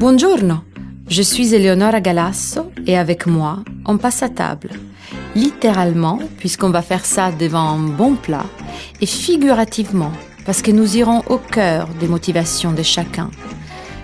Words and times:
Buongiorno, 0.00 0.64
je 1.08 1.20
suis 1.20 1.54
Eleonora 1.54 2.00
Galasso 2.00 2.72
et 2.86 2.96
avec 2.96 3.26
moi, 3.26 3.58
on 3.84 3.98
passe 3.98 4.22
à 4.22 4.30
table. 4.30 4.70
Littéralement, 5.34 6.18
puisqu'on 6.38 6.70
va 6.70 6.80
faire 6.80 7.04
ça 7.04 7.30
devant 7.30 7.68
un 7.68 7.78
bon 7.80 8.14
plat, 8.14 8.46
et 9.02 9.06
figurativement, 9.06 10.12
parce 10.46 10.62
que 10.62 10.70
nous 10.70 10.96
irons 10.96 11.22
au 11.28 11.36
cœur 11.36 11.86
des 12.00 12.08
motivations 12.08 12.72
de 12.72 12.82
chacun. 12.82 13.30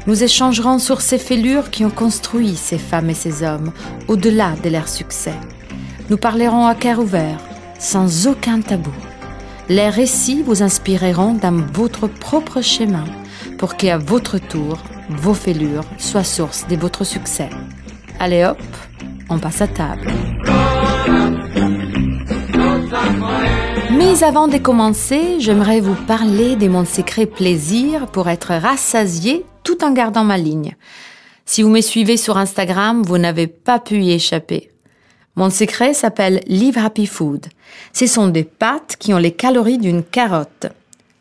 Nous 0.07 0.23
échangerons 0.23 0.79
sur 0.79 1.01
ces 1.01 1.17
fêlures 1.17 1.71
qui 1.71 1.87
ont 1.87 1.91
construit 1.91 2.57
ces 2.57 2.77
femmes 2.77 3.09
et 3.09 3.15
ces 3.15 3.43
hommes, 3.43 3.73
au-delà 4.07 4.53
de 4.63 4.69
leur 4.69 4.89
succès. 4.89 5.41
Nous 6.11 6.19
parlerons 6.19 6.67
à 6.67 6.75
cœur 6.75 6.99
ouvert, 6.99 7.41
sans 7.79 8.27
aucun 8.27 8.61
tabou. 8.61 8.93
Les 9.71 9.89
récits 9.89 10.43
vous 10.43 10.63
inspireront 10.63 11.33
dans 11.33 11.57
votre 11.73 12.07
propre 12.07 12.61
chemin 12.61 13.05
pour 13.57 13.77
qu'à 13.77 13.97
votre 13.97 14.37
tour, 14.37 14.77
vos 15.09 15.35
fêlures 15.35 15.85
soient 15.99 16.25
source 16.25 16.67
de 16.69 16.77
votre 16.77 17.05
succès. 17.05 17.49
Allez 18.19 18.45
hop, 18.45 18.59
on 19.29 19.39
passe 19.39 19.63
à 19.63 19.69
table. 19.69 20.11
Mais 23.93 24.23
avant 24.23 24.49
de 24.49 24.59
commencer, 24.59 25.37
j'aimerais 25.39 25.81
vous 25.81 25.95
parler 25.95 26.57
de 26.57 26.69
mon 26.69 26.85
secret 26.85 27.27
plaisir 27.27 28.07
pour 28.09 28.29
être 28.29 28.55
rassasié 28.55 29.45
tout 29.63 29.85
en 29.85 29.93
gardant 29.93 30.25
ma 30.25 30.39
ligne. 30.39 30.75
Si 31.45 31.63
vous 31.63 31.71
me 31.71 31.81
suivez 31.81 32.17
sur 32.17 32.39
Instagram, 32.39 33.03
vous 33.03 33.19
n'avez 33.19 33.47
pas 33.47 33.79
pu 33.79 34.03
y 34.03 34.13
échapper. 34.13 34.71
Mon 35.37 35.51
secret 35.51 35.93
s'appelle 35.93 36.41
Live 36.47 36.79
Happy 36.79 37.07
Food. 37.07 37.47
Ce 37.93 38.07
sont 38.07 38.29
des 38.29 38.45
pâtes 38.45 38.97
qui 38.99 39.13
ont 39.13 39.19
les 39.19 39.33
calories 39.33 39.79
d'une 39.79 40.03
carotte. 40.03 40.67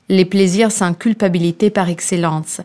Les 0.08 0.26
plaisirs 0.26 0.72
sans 0.72 0.94
culpabilité 0.94 1.70
par 1.70 1.90
excellence. 1.90 2.62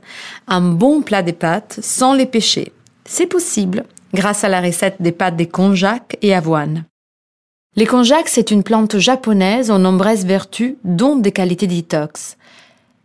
Un 0.46 0.60
bon 0.60 1.00
plat 1.00 1.22
de 1.22 1.32
pâtes 1.32 1.78
sans 1.82 2.14
les 2.14 2.26
péchés. 2.26 2.72
C'est 3.04 3.26
possible 3.26 3.84
grâce 4.12 4.44
à 4.44 4.48
la 4.48 4.60
recette 4.60 4.96
des 5.00 5.12
pâtes 5.12 5.36
de 5.36 5.44
konjac 5.44 6.18
et 6.20 6.34
avoine. 6.34 6.84
Les 7.76 7.86
konjac, 7.86 8.28
c'est 8.28 8.50
une 8.50 8.62
plante 8.62 8.98
japonaise 8.98 9.70
aux 9.70 9.78
nombreuses 9.78 10.26
vertus, 10.26 10.74
dont 10.84 11.16
des 11.16 11.32
qualités 11.32 11.68
détox. 11.68 12.36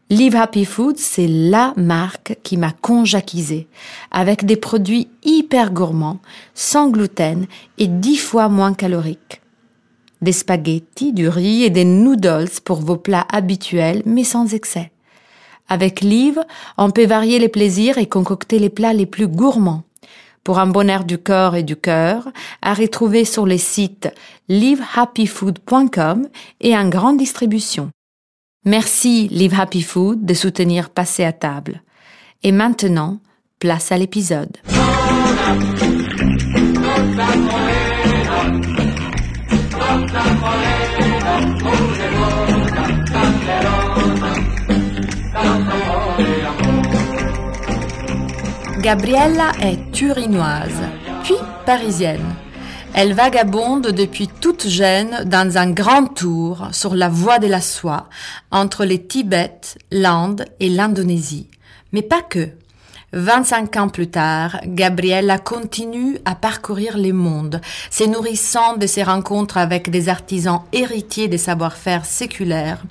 Live 0.09 0.35
Happy 0.35 0.65
Food, 0.65 0.97
c'est 0.97 1.27
la 1.27 1.73
marque 1.77 2.37
qui 2.43 2.57
m'a 2.57 2.71
conjaquisé, 2.71 3.67
avec 4.11 4.45
des 4.45 4.55
produits 4.55 5.07
hyper 5.23 5.71
gourmands, 5.71 6.19
sans 6.53 6.89
gluten 6.89 7.47
et 7.77 7.87
dix 7.87 8.17
fois 8.17 8.49
moins 8.49 8.73
caloriques. 8.73 9.41
Des 10.21 10.31
spaghettis, 10.31 11.13
du 11.13 11.27
riz 11.27 11.63
et 11.63 11.69
des 11.69 11.85
noodles 11.85 12.49
pour 12.63 12.81
vos 12.81 12.97
plats 12.97 13.27
habituels, 13.31 14.01
mais 14.05 14.23
sans 14.23 14.53
excès. 14.53 14.91
Avec 15.67 16.01
Live, 16.01 16.39
on 16.77 16.91
peut 16.91 17.05
varier 17.05 17.39
les 17.39 17.49
plaisirs 17.49 17.97
et 17.97 18.05
concocter 18.05 18.59
les 18.59 18.69
plats 18.69 18.93
les 18.93 19.05
plus 19.05 19.27
gourmands. 19.27 19.83
Pour 20.43 20.59
un 20.59 20.67
bonheur 20.67 21.05
du 21.05 21.17
corps 21.17 21.55
et 21.55 21.63
du 21.63 21.75
cœur, 21.75 22.27
à 22.61 22.75
retrouver 22.75 23.25
sur 23.25 23.47
les 23.47 23.57
sites 23.57 24.13
livehappyfood.com 24.47 26.27
et 26.61 26.77
en 26.77 26.87
grande 26.87 27.17
distribution. 27.17 27.89
Merci 28.63 29.27
Live 29.29 29.59
Happy 29.59 29.81
Food 29.81 30.25
de 30.25 30.33
soutenir 30.33 30.89
Passer 30.89 31.23
à 31.23 31.33
table. 31.33 31.81
Et 32.43 32.51
maintenant, 32.51 33.19
place 33.59 33.91
à 33.91 33.97
l'épisode. 33.97 34.57
Gabriella 48.85 49.51
est 49.61 49.91
turinoise, 49.91 50.81
puis 51.23 51.33
parisienne. 51.65 52.35
Elle 52.93 53.13
vagabonde 53.13 53.87
depuis 53.87 54.27
toute 54.27 54.67
jeune 54.67 55.23
dans 55.25 55.57
un 55.57 55.71
grand 55.71 56.05
tour 56.05 56.67
sur 56.71 56.93
la 56.93 57.09
voie 57.09 57.39
de 57.39 57.47
la 57.47 57.61
soie 57.61 58.07
entre 58.51 58.85
les 58.85 59.05
Tibet, 59.05 59.59
l'Inde 59.91 60.45
et 60.59 60.69
l'Indonésie. 60.69 61.49
Mais 61.93 62.03
pas 62.03 62.21
que. 62.21 62.51
25 63.13 63.77
ans 63.77 63.89
plus 63.89 64.09
tard, 64.09 64.59
Gabriella 64.65 65.37
continue 65.37 66.17
à 66.25 66.35
parcourir 66.35 66.97
les 66.97 67.13
mondes, 67.13 67.61
se 67.89 68.03
nourrissant 68.03 68.75
de 68.75 68.87
ses 68.87 69.03
rencontres 69.03 69.57
avec 69.57 69.89
des 69.89 70.09
artisans 70.09 70.61
héritiers 70.73 71.27
des 71.27 71.37
savoir-faire 71.37 72.05
séculaires, 72.05 72.83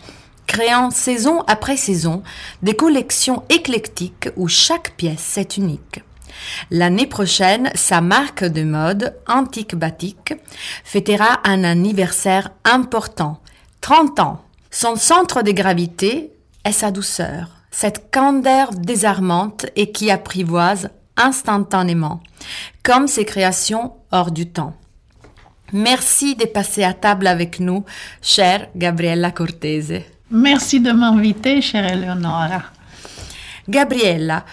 créant 0.47 0.91
saison 0.91 1.43
après 1.47 1.77
saison 1.77 2.23
des 2.63 2.75
collections 2.75 3.43
éclectiques 3.49 4.29
où 4.37 4.49
chaque 4.49 4.97
pièce 4.97 5.37
est 5.37 5.57
unique. 5.57 6.01
L'année 6.71 7.07
prochaine, 7.07 7.71
sa 7.75 8.01
marque 8.01 8.45
de 8.45 8.63
mode, 8.63 9.15
Antique 9.29 9.75
Batik, 9.75 10.35
fêtera 10.85 11.41
un 11.45 11.65
anniversaire 11.65 12.51
important, 12.65 13.41
30 13.81 14.21
ans. 14.21 14.45
Son 14.71 14.97
centre 14.97 15.43
de 15.43 15.53
gravité 15.53 16.33
est 16.65 16.73
sa 16.73 16.91
douceur, 16.91 17.49
cette 17.75 18.11
candeur 18.13 18.71
désarmante 18.73 19.67
et 19.75 19.91
qui 19.91 20.11
apprivoise 20.11 20.91
instantanément, 21.17 22.23
comme 22.83 23.09
ses 23.09 23.25
créations 23.25 23.95
hors 24.13 24.31
du 24.31 24.47
temps. 24.47 24.75
Merci 25.73 26.37
de 26.37 26.45
passer 26.45 26.85
à 26.85 26.93
table 26.93 27.27
avec 27.27 27.59
nous, 27.59 27.85
chère 28.23 28.69
Gabriella 28.77 29.33
Cortese. 29.33 30.03
Merci 30.31 30.79
de 30.79 30.93
m'inviter, 30.93 31.61
chère 31.61 31.91
Eleonora. 31.91 32.63
Gabriella, 33.69 34.45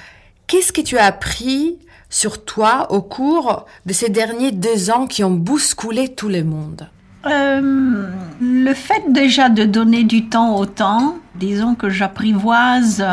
Qu'est-ce 0.52 0.74
que 0.74 0.82
tu 0.82 0.98
as 0.98 1.06
appris 1.06 1.80
sur 2.10 2.44
toi 2.44 2.92
au 2.92 3.02
cours 3.02 3.66
de 3.86 3.94
ces 3.94 4.10
derniers 4.10 4.52
deux 4.52 4.90
ans 4.90 5.08
qui 5.08 5.24
ont 5.24 5.32
bousculé 5.32 6.14
tout 6.14 6.28
le 6.28 6.44
monde? 6.44 6.90
Euh, 7.26 8.08
Le 8.40 8.74
fait 8.74 9.04
déjà 9.10 9.50
de 9.50 9.66
donner 9.66 10.04
du 10.04 10.26
temps 10.26 10.56
au 10.56 10.66
temps, 10.66 11.16
disons 11.36 11.76
que 11.76 11.90
j'apprivoise 11.90 13.06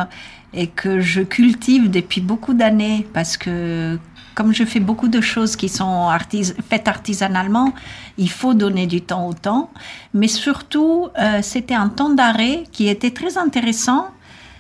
et 0.55 0.67
que 0.67 1.01
je 1.01 1.21
cultive 1.21 1.91
depuis 1.91 2.21
beaucoup 2.21 2.55
d'années 2.55 3.07
parce 3.13 3.37
que 3.37 3.99
comme 4.39 4.55
je 4.55 4.65
fais 4.65 4.79
beaucoup 4.79 5.09
de 5.09 5.21
choses 5.21 5.57
qui 5.57 5.69
sont 5.69 6.09
faites 6.71 6.87
artisanalement, 6.87 7.73
il 8.19 8.31
faut 8.31 8.55
donner 8.55 8.87
du 8.87 9.01
temps 9.01 9.27
au 9.27 9.35
temps. 9.35 9.69
Mais 10.15 10.29
surtout, 10.29 11.09
euh, 11.19 11.41
c'était 11.43 11.75
un 11.75 11.89
temps 11.89 12.11
d'arrêt 12.11 12.63
qui 12.71 12.87
était 12.87 13.11
très 13.11 13.37
intéressant 13.37 14.07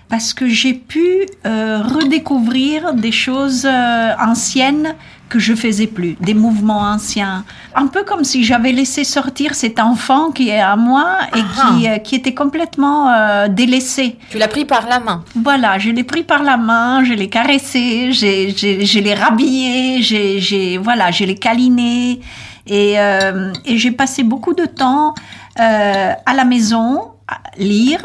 parce 0.08 0.32
que 0.32 0.48
j'ai 0.48 0.74
pu 0.74 1.26
euh, 1.46 1.82
redécouvrir 1.82 2.94
des 2.94 3.12
choses 3.12 3.66
euh, 3.66 4.12
anciennes 4.18 4.94
que 5.28 5.38
je 5.38 5.54
faisais 5.54 5.86
plus, 5.86 6.16
des 6.20 6.32
mouvements 6.32 6.80
anciens. 6.80 7.44
Un 7.74 7.86
peu 7.88 8.02
comme 8.02 8.24
si 8.24 8.44
j'avais 8.44 8.72
laissé 8.72 9.04
sortir 9.04 9.54
cet 9.54 9.78
enfant 9.78 10.30
qui 10.30 10.48
est 10.48 10.60
à 10.60 10.74
moi 10.76 11.18
et 11.36 11.40
qui, 11.40 11.86
euh, 11.86 11.98
qui, 11.98 12.14
était 12.14 12.32
complètement 12.32 13.46
délaissé. 13.48 14.16
Tu 14.30 14.38
l'as 14.38 14.48
pris 14.48 14.64
par 14.64 14.88
la 14.88 15.00
main 15.00 15.24
Voilà, 15.34 15.78
je 15.78 15.90
l'ai 15.90 16.04
pris 16.04 16.22
par 16.22 16.42
la 16.42 16.56
main, 16.56 17.04
je 17.04 17.12
l'ai 17.12 17.28
caressé, 17.28 18.10
je 18.12 18.98
l'ai 19.00 19.14
rhabillé, 19.14 20.00
j'ai, 20.00 20.78
voilà, 20.78 21.10
je 21.10 21.24
l'ai 21.24 21.34
câliné. 21.34 22.20
Et, 22.66 22.94
et 22.94 23.76
j'ai 23.76 23.90
passé 23.90 24.22
beaucoup 24.22 24.54
de 24.54 24.64
temps 24.64 25.14
à 25.56 26.34
la 26.34 26.44
maison, 26.46 27.10
à 27.26 27.36
lire, 27.58 28.00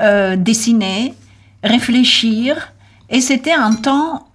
euh, 0.00 0.34
dessiner, 0.34 1.14
réfléchir. 1.62 2.72
Et 3.10 3.20
c'était 3.20 3.52
un 3.52 3.74
temps, 3.74 4.26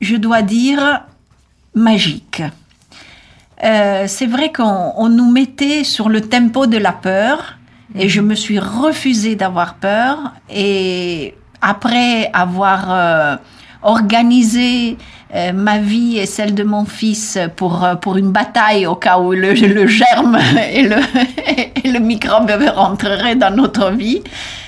je 0.00 0.14
dois 0.14 0.42
dire, 0.42 1.02
magique. 1.74 2.42
Euh, 3.64 4.04
c'est 4.06 4.26
vrai 4.26 4.52
qu'on 4.52 5.08
nous 5.08 5.30
mettait 5.30 5.82
sur 5.82 6.08
le 6.08 6.20
tempo 6.20 6.66
de 6.66 6.76
la 6.76 6.92
peur 6.92 7.58
et 7.96 8.08
je 8.08 8.20
me 8.20 8.36
suis 8.36 8.60
refusée 8.60 9.34
d'avoir 9.34 9.74
peur. 9.74 10.32
Et 10.48 11.34
après 11.60 12.30
avoir 12.32 12.86
euh, 12.90 13.36
organisé 13.82 14.96
ma 15.52 15.78
vie 15.78 16.18
et 16.18 16.26
celle 16.26 16.54
de 16.54 16.62
mon 16.62 16.84
fils 16.84 17.40
pour, 17.56 17.84
pour 18.00 18.16
une 18.16 18.30
bataille 18.30 18.86
au 18.86 18.94
cas 18.94 19.18
où 19.18 19.32
le, 19.32 19.56
germe 19.88 20.38
et 20.72 20.84
le, 20.84 20.96
et 21.84 21.90
le 21.90 21.98
microbe 21.98 22.52
rentreraient 22.72 23.34
dans 23.34 23.52
notre 23.52 23.90
vie, 23.90 24.22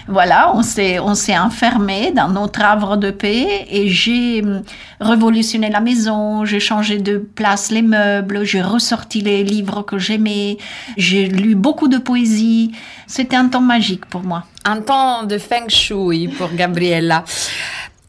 voilà, 0.08 0.53
on 0.55 0.62
s'est, 0.62 0.99
on 1.00 1.14
s'est 1.14 1.37
enfermé 1.37 2.12
dans 2.12 2.29
notre 2.29 2.62
havre 2.62 2.97
de 2.97 3.11
paix 3.11 3.67
et 3.69 3.88
j'ai 3.88 4.43
hum, 4.43 4.62
révolutionné 5.00 5.69
la 5.69 5.81
maison, 5.81 6.44
j'ai 6.44 6.61
changé 6.61 6.99
de 6.99 7.19
place 7.19 7.70
les 7.70 7.82
meubles, 7.82 8.44
j'ai 8.44 8.62
ressorti 8.62 9.20
les 9.20 9.43
livres 9.43 9.82
que 9.82 9.99
j'aimais, 9.99 10.58
j'ai 10.97 11.26
lu 11.26 11.55
beaucoup 11.56 11.88
de 11.88 11.99
poésie. 11.99 12.73
C'était 13.06 13.37
un 13.37 13.49
temps 13.49 13.61
magique 13.61 14.06
pour 14.06 14.23
moi. 14.23 14.44
Un 14.64 14.81
temps 14.81 15.25
de 15.25 15.38
feng 15.38 15.69
shui 15.69 16.29
pour 16.29 16.53
Gabriella. 16.53 17.25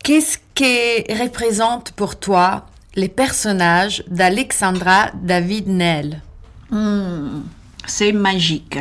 Qu'est-ce 0.03 0.37
qui 0.53 1.13
représente 1.13 1.91
pour 1.91 2.17
toi 2.19 2.67
les 2.95 3.09
personnages 3.09 4.03
d'Alexandra 4.07 5.07
David 5.21 5.67
Nel? 5.67 6.21
Hmm, 6.69 7.41
C'est 7.85 8.11
magique. 8.11 8.79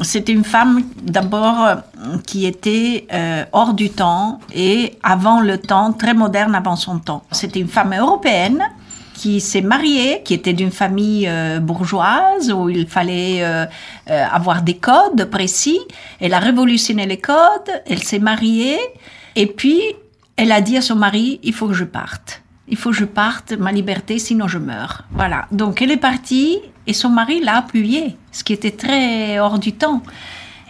C'était 0.00 0.32
une 0.32 0.44
femme 0.44 0.82
d'abord 1.02 1.64
euh, 1.64 1.76
qui 2.26 2.46
était 2.46 3.06
euh, 3.12 3.44
hors 3.52 3.74
du 3.74 3.90
temps 3.90 4.40
et 4.54 4.98
avant 5.02 5.40
le 5.40 5.58
temps, 5.58 5.92
très 5.92 6.14
moderne 6.14 6.54
avant 6.54 6.76
son 6.76 6.98
temps. 6.98 7.24
C'était 7.30 7.60
une 7.60 7.68
femme 7.68 7.94
européenne 7.94 8.62
qui 9.14 9.40
s'est 9.40 9.60
mariée, 9.60 10.22
qui 10.24 10.34
était 10.34 10.54
d'une 10.54 10.70
famille 10.70 11.28
euh, 11.28 11.60
bourgeoise 11.60 12.50
où 12.50 12.68
il 12.68 12.86
fallait 12.88 13.44
avoir 14.06 14.62
des 14.62 14.76
codes 14.76 15.26
précis. 15.30 15.78
Elle 16.20 16.34
a 16.34 16.38
révolutionné 16.38 17.06
les 17.06 17.18
codes, 17.18 17.70
elle 17.86 18.02
s'est 18.02 18.18
mariée 18.18 18.78
et 19.36 19.46
puis 19.46 19.80
elle 20.36 20.50
a 20.50 20.60
dit 20.60 20.76
à 20.76 20.80
son 20.80 20.96
mari, 20.96 21.38
il 21.42 21.52
faut 21.52 21.68
que 21.68 21.74
je 21.74 21.84
parte. 21.84 22.42
Il 22.68 22.76
faut 22.76 22.90
que 22.90 22.96
je 22.96 23.04
parte, 23.04 23.52
ma 23.52 23.70
liberté, 23.70 24.18
sinon 24.18 24.48
je 24.48 24.58
meurs. 24.58 25.04
Voilà. 25.12 25.46
Donc 25.52 25.82
elle 25.82 25.90
est 25.90 25.98
partie 25.98 26.58
et 26.86 26.94
son 26.94 27.10
mari 27.10 27.40
l'a 27.40 27.58
appuyée, 27.58 28.16
ce 28.32 28.42
qui 28.42 28.52
était 28.52 28.72
très 28.72 29.38
hors 29.38 29.58
du 29.58 29.72
temps. 29.72 30.02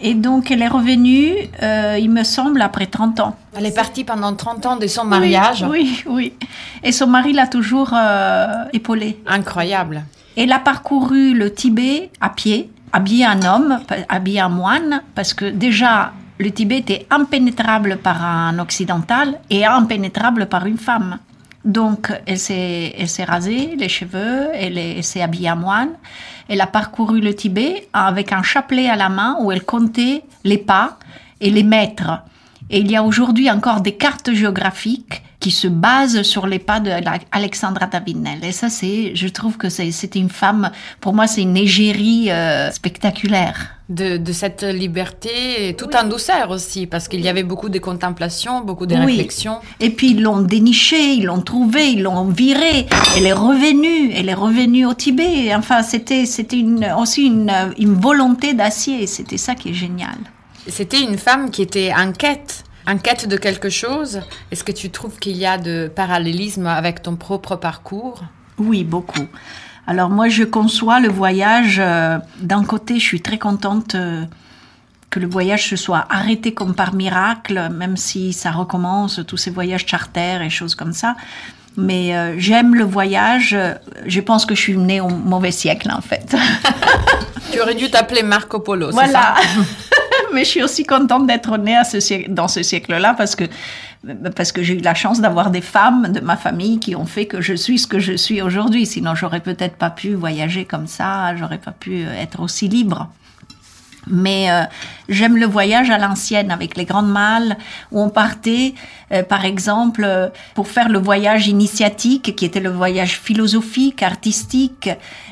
Et 0.01 0.15
donc 0.15 0.51
elle 0.51 0.61
est 0.61 0.67
revenue, 0.67 1.33
euh, 1.61 1.97
il 1.99 2.11
me 2.11 2.23
semble, 2.23 2.61
après 2.61 2.87
30 2.87 3.21
ans. 3.21 3.37
Elle 3.55 3.65
est 3.65 3.75
partie 3.75 4.03
pendant 4.03 4.35
30 4.35 4.65
ans 4.65 4.75
de 4.75 4.87
son 4.87 5.05
mariage. 5.05 5.65
Oui, 5.69 6.03
oui. 6.05 6.33
Et 6.83 6.91
son 6.91 7.07
mari 7.07 7.31
l'a 7.31 7.47
toujours 7.47 7.91
euh, 7.93 8.65
épaulée. 8.73 9.21
Incroyable. 9.25 10.03
Elle 10.35 10.51
a 10.51 10.59
parcouru 10.59 11.33
le 11.33 11.53
Tibet 11.53 12.09
à 12.19 12.29
pied, 12.29 12.69
habillée 12.91 13.27
en 13.27 13.41
homme, 13.43 13.79
habillée 14.09 14.41
en 14.41 14.49
moine, 14.49 15.01
parce 15.15 15.33
que 15.33 15.45
déjà 15.45 16.11
le 16.37 16.51
Tibet 16.51 16.79
était 16.79 17.05
impénétrable 17.09 17.97
par 17.97 18.25
un 18.25 18.59
occidental 18.59 19.39
et 19.49 19.65
impénétrable 19.65 20.47
par 20.47 20.65
une 20.65 20.77
femme. 20.77 21.19
Donc, 21.65 22.11
elle 22.25 22.39
s'est, 22.39 23.23
rasée 23.25 23.75
les 23.77 23.89
cheveux, 23.89 24.49
elle, 24.53 25.03
s'est 25.03 25.21
habillée 25.21 25.49
à 25.49 25.55
moine. 25.55 25.91
Elle 26.49 26.61
a 26.61 26.67
parcouru 26.67 27.21
le 27.21 27.33
Tibet 27.33 27.87
avec 27.93 28.33
un 28.33 28.43
chapelet 28.43 28.89
à 28.89 28.95
la 28.95 29.09
main 29.09 29.37
où 29.39 29.51
elle 29.51 29.63
comptait 29.63 30.23
les 30.43 30.57
pas 30.57 30.97
et 31.39 31.49
les 31.49 31.63
mètres. 31.63 32.21
Et 32.69 32.79
il 32.79 32.91
y 32.91 32.95
a 32.95 33.03
aujourd'hui 33.03 33.49
encore 33.49 33.81
des 33.81 33.95
cartes 33.95 34.33
géographiques 34.33 35.21
qui 35.39 35.51
se 35.51 35.67
basent 35.67 36.21
sur 36.23 36.47
les 36.47 36.59
pas 36.59 36.79
d'Alexandra 36.79 37.87
Davinel. 37.87 38.43
Et 38.43 38.53
ça, 38.53 38.69
c'est, 38.69 39.13
je 39.13 39.27
trouve 39.27 39.57
que 39.57 39.69
c'est 39.69 40.15
une 40.15 40.29
femme, 40.29 40.71
pour 41.01 41.13
moi, 41.13 41.27
c'est 41.27 41.41
une 41.41 41.57
égérie 41.57 42.31
euh, 42.31 42.71
spectaculaire. 42.71 43.75
De, 43.93 44.31
cette 44.31 44.63
liberté, 44.63 45.75
tout 45.77 45.95
en 45.95 46.07
douceur 46.07 46.49
aussi, 46.49 46.87
parce 46.87 47.07
qu'il 47.07 47.21
y 47.21 47.29
avait 47.29 47.43
beaucoup 47.43 47.69
de 47.69 47.77
contemplation, 47.79 48.61
beaucoup 48.61 48.87
de 48.87 48.95
réflexions. 48.95 49.59
Et 49.79 49.91
puis 49.91 50.11
ils 50.11 50.21
l'ont 50.21 50.41
déniché, 50.41 51.13
ils 51.13 51.25
l'ont 51.25 51.41
trouvé, 51.41 51.91
ils 51.91 52.01
l'ont 52.01 52.25
viré. 52.25 52.87
Elle 53.15 53.27
est 53.27 53.33
revenue, 53.33 54.11
elle 54.15 54.29
est 54.29 54.33
revenue 54.33 54.85
au 54.85 54.93
Tibet. 54.93 55.53
Enfin, 55.55 55.83
c'était 55.83 56.25
c'était 56.25 56.57
une, 56.57 56.87
aussi 56.97 57.27
une, 57.27 57.51
une 57.77 57.93
volonté 57.93 58.53
d'acier. 58.53 59.05
C'était 59.05 59.37
ça 59.37 59.53
qui 59.53 59.69
est 59.69 59.73
génial. 59.73 60.17
C'était 60.67 61.01
une 61.01 61.17
femme 61.17 61.51
qui 61.51 61.61
était 61.61 61.93
en 61.95 62.11
quête 62.11 62.63
en 62.87 62.97
quête 62.97 63.27
de 63.27 63.37
quelque 63.37 63.69
chose. 63.69 64.21
Est-ce 64.51 64.63
que 64.63 64.71
tu 64.71 64.89
trouves 64.89 65.19
qu'il 65.19 65.37
y 65.37 65.45
a 65.45 65.57
de 65.57 65.91
parallélisme 65.93 66.67
avec 66.67 67.01
ton 67.01 67.15
propre 67.15 67.55
parcours? 67.55 68.23
Oui, 68.57 68.83
beaucoup. 68.83 69.27
Alors 69.87 70.09
moi, 70.09 70.29
je 70.29 70.43
conçois 70.43 70.99
le 70.99 71.09
voyage. 71.09 71.77
Euh, 71.83 72.17
d'un 72.39 72.63
côté, 72.63 72.95
je 72.95 73.03
suis 73.03 73.21
très 73.21 73.37
contente 73.37 73.95
euh, 73.95 74.23
que 75.09 75.19
le 75.19 75.27
voyage 75.27 75.69
se 75.69 75.75
soit 75.75 76.05
arrêté 76.09 76.53
comme 76.53 76.73
par 76.73 76.93
miracle, 76.93 77.69
même 77.71 77.97
si 77.97 78.33
ça 78.33 78.51
recommence, 78.51 79.21
tous 79.27 79.37
ces 79.37 79.51
voyages 79.51 79.85
charter 79.85 80.39
et 80.43 80.49
choses 80.49 80.75
comme 80.75 80.93
ça. 80.93 81.15
Mais 81.75 82.15
euh, 82.15 82.35
j'aime 82.37 82.75
le 82.75 82.83
voyage. 82.85 83.57
Je 84.05 84.21
pense 84.21 84.45
que 84.45 84.55
je 84.55 84.61
suis 84.61 84.77
née 84.77 85.01
au 85.01 85.09
mauvais 85.09 85.51
siècle, 85.51 85.91
en 85.91 86.01
fait. 86.01 86.35
tu 87.51 87.59
aurais 87.59 87.75
dû 87.75 87.89
t'appeler 87.89 88.23
Marco 88.23 88.59
Polo, 88.59 88.91
voilà. 88.91 89.11
ça? 89.11 89.35
mais 90.33 90.43
je 90.43 90.49
suis 90.49 90.63
aussi 90.63 90.83
contente 90.83 91.27
d'être 91.27 91.57
née 91.57 91.79
dans 92.29 92.47
ce 92.47 92.63
siècle-là 92.63 93.13
parce 93.17 93.35
que 93.35 93.45
parce 94.35 94.51
que 94.51 94.61
j'ai 94.63 94.73
eu 94.73 94.81
la 94.81 94.93
chance 94.93 95.21
d'avoir 95.21 95.49
des 95.49 95.61
femmes 95.61 96.11
de 96.11 96.19
ma 96.19 96.35
famille 96.35 96.79
qui 96.79 96.93
ont 96.95 97.05
fait 97.05 97.25
que 97.25 97.39
je 97.39 97.53
suis 97.53 97.79
ce 97.79 97.87
que 97.87 97.99
je 97.99 98.13
suis 98.13 98.41
aujourd'hui. 98.41 98.85
Sinon, 98.85 99.15
j'aurais 99.15 99.39
peut-être 99.39 99.77
pas 99.77 99.89
pu 99.89 100.13
voyager 100.13 100.65
comme 100.65 100.87
ça, 100.87 101.35
j'aurais 101.37 101.57
pas 101.57 101.71
pu 101.71 102.03
être 102.03 102.41
aussi 102.41 102.67
libre. 102.67 103.09
Mais 104.07 104.51
euh, 104.51 104.63
j'aime 105.07 105.37
le 105.37 105.45
voyage 105.45 105.89
à 105.89 105.97
l'ancienne 105.97 106.51
avec 106.51 106.75
les 106.75 106.85
grandes 106.85 107.09
malles 107.09 107.57
où 107.91 108.01
on 108.01 108.09
partait, 108.09 108.73
euh, 109.11 109.23
par 109.23 109.45
exemple, 109.45 110.03
euh, 110.05 110.29
pour 110.55 110.67
faire 110.67 110.89
le 110.89 110.99
voyage 110.99 111.47
initiatique 111.47 112.35
qui 112.35 112.45
était 112.45 112.59
le 112.59 112.69
voyage 112.69 113.19
philosophique, 113.19 114.03
artistique. 114.03 114.89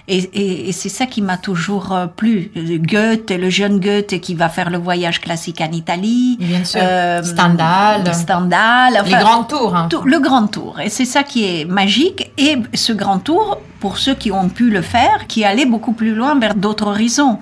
Et, 0.08 0.68
et, 0.68 0.72
c'est 0.72 0.90
ça 0.90 1.06
qui 1.06 1.22
m'a 1.22 1.38
toujours 1.38 1.96
plu. 2.18 2.52
Goethe, 2.56 3.32
le 3.32 3.50
jeune 3.50 3.80
Goethe 3.80 4.20
qui 4.20 4.34
va 4.34 4.50
faire 4.50 4.70
le 4.70 4.78
voyage 4.78 5.22
classique 5.22 5.62
en 5.62 5.72
Italie. 5.72 6.38
Bien 6.40 6.66
sûr. 6.66 6.82
Stendhal. 7.24 8.14
Stendhal. 8.14 8.98
Enfin, 9.00 9.04
les 9.06 9.24
grands 9.24 9.44
tours. 9.44 9.76
Hein. 9.76 9.90
le 10.04 10.20
grand 10.20 10.48
tour. 10.48 10.80
Et 10.82 10.90
c'est 10.90 11.06
ça 11.06 11.24
qui 11.24 11.46
est 11.46 11.66
magique. 11.66 12.32
Et 12.38 12.58
ce 12.74 12.94
grand 12.94 13.20
tour, 13.20 13.60
pour 13.80 13.98
ceux 13.98 14.16
qui 14.16 14.32
ont 14.32 14.50
pu 14.50 14.70
le 14.70 14.82
faire, 14.82 15.28
qui 15.28 15.46
allait 15.46 15.66
beaucoup 15.66 15.94
plus 15.94 16.14
loin 16.14 16.38
vers 16.40 16.56
d'autres 16.56 16.88
horizons. 16.88 17.40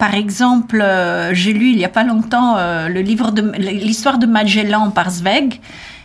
Par 0.00 0.14
exemple, 0.14 0.80
euh, 0.80 1.34
j'ai 1.34 1.52
lu 1.52 1.72
il 1.72 1.76
n'y 1.76 1.84
a 1.84 1.90
pas 1.90 2.04
longtemps 2.04 2.56
euh, 2.56 2.88
le 2.88 3.02
livre 3.02 3.32
de 3.32 3.42
l'histoire 3.58 4.16
de 4.16 4.24
Magellan 4.24 4.90
par 4.90 5.10
Zweig, 5.10 5.60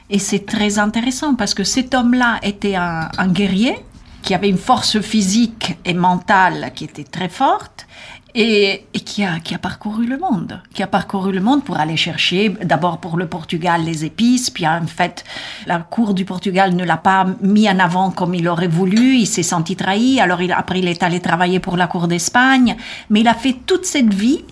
et 0.09 0.19
c'est 0.19 0.45
très 0.45 0.79
intéressant 0.79 1.33
parce 1.33 1.53
que 1.53 1.63
cet 1.63 1.93
homme-là 1.95 2.39
était 2.43 2.75
un, 2.75 3.07
un 3.17 3.27
guerrier 3.29 3.77
qui 4.21 4.33
avait 4.35 4.49
une 4.49 4.57
force 4.57 4.99
physique 4.99 5.77
et 5.85 5.93
mentale 5.93 6.73
qui 6.75 6.83
était 6.83 7.05
très 7.05 7.29
forte 7.29 7.87
et, 8.37 8.83
qui, 9.05 9.23
a, 9.23 9.39
qui 9.39 9.55
a 9.55 9.57
parcouru 9.57 10.05
le 10.05 10.17
monde, 10.17 10.61
qui 10.73 10.83
a 10.83 10.87
parcouru 10.87 11.31
le 11.31 11.39
monde 11.39 11.63
pour 11.63 11.77
aller 11.77 11.95
chercher 11.95 12.49
d'abord 12.49 12.97
pour 12.97 13.17
le 13.17 13.27
Portugal 13.27 13.83
les 13.85 14.03
épices, 14.03 14.49
puis 14.49 14.67
en 14.67 14.85
fait 14.87 15.23
la 15.65 15.79
cour 15.79 16.13
du 16.13 16.25
Portugal 16.25 16.75
ne 16.75 16.83
l'a 16.83 16.97
pas 16.97 17.25
mis 17.41 17.69
en 17.69 17.79
avant 17.79 18.11
comme 18.11 18.35
il 18.35 18.47
aurait 18.49 18.67
voulu, 18.67 19.15
il 19.15 19.25
s'est 19.25 19.43
senti 19.43 19.77
trahi, 19.77 20.19
alors 20.19 20.41
il, 20.41 20.51
après 20.51 20.79
il 20.79 20.87
est 20.87 21.01
allé 21.01 21.21
travailler 21.21 21.61
pour 21.61 21.77
la 21.77 21.87
cour 21.87 22.09
d'Espagne, 22.09 22.75
mais 23.09 23.21
il 23.21 23.27
a 23.29 23.33
fait 23.33 23.55
toute 23.65 23.85
cette 23.85 24.13
vie 24.13 24.43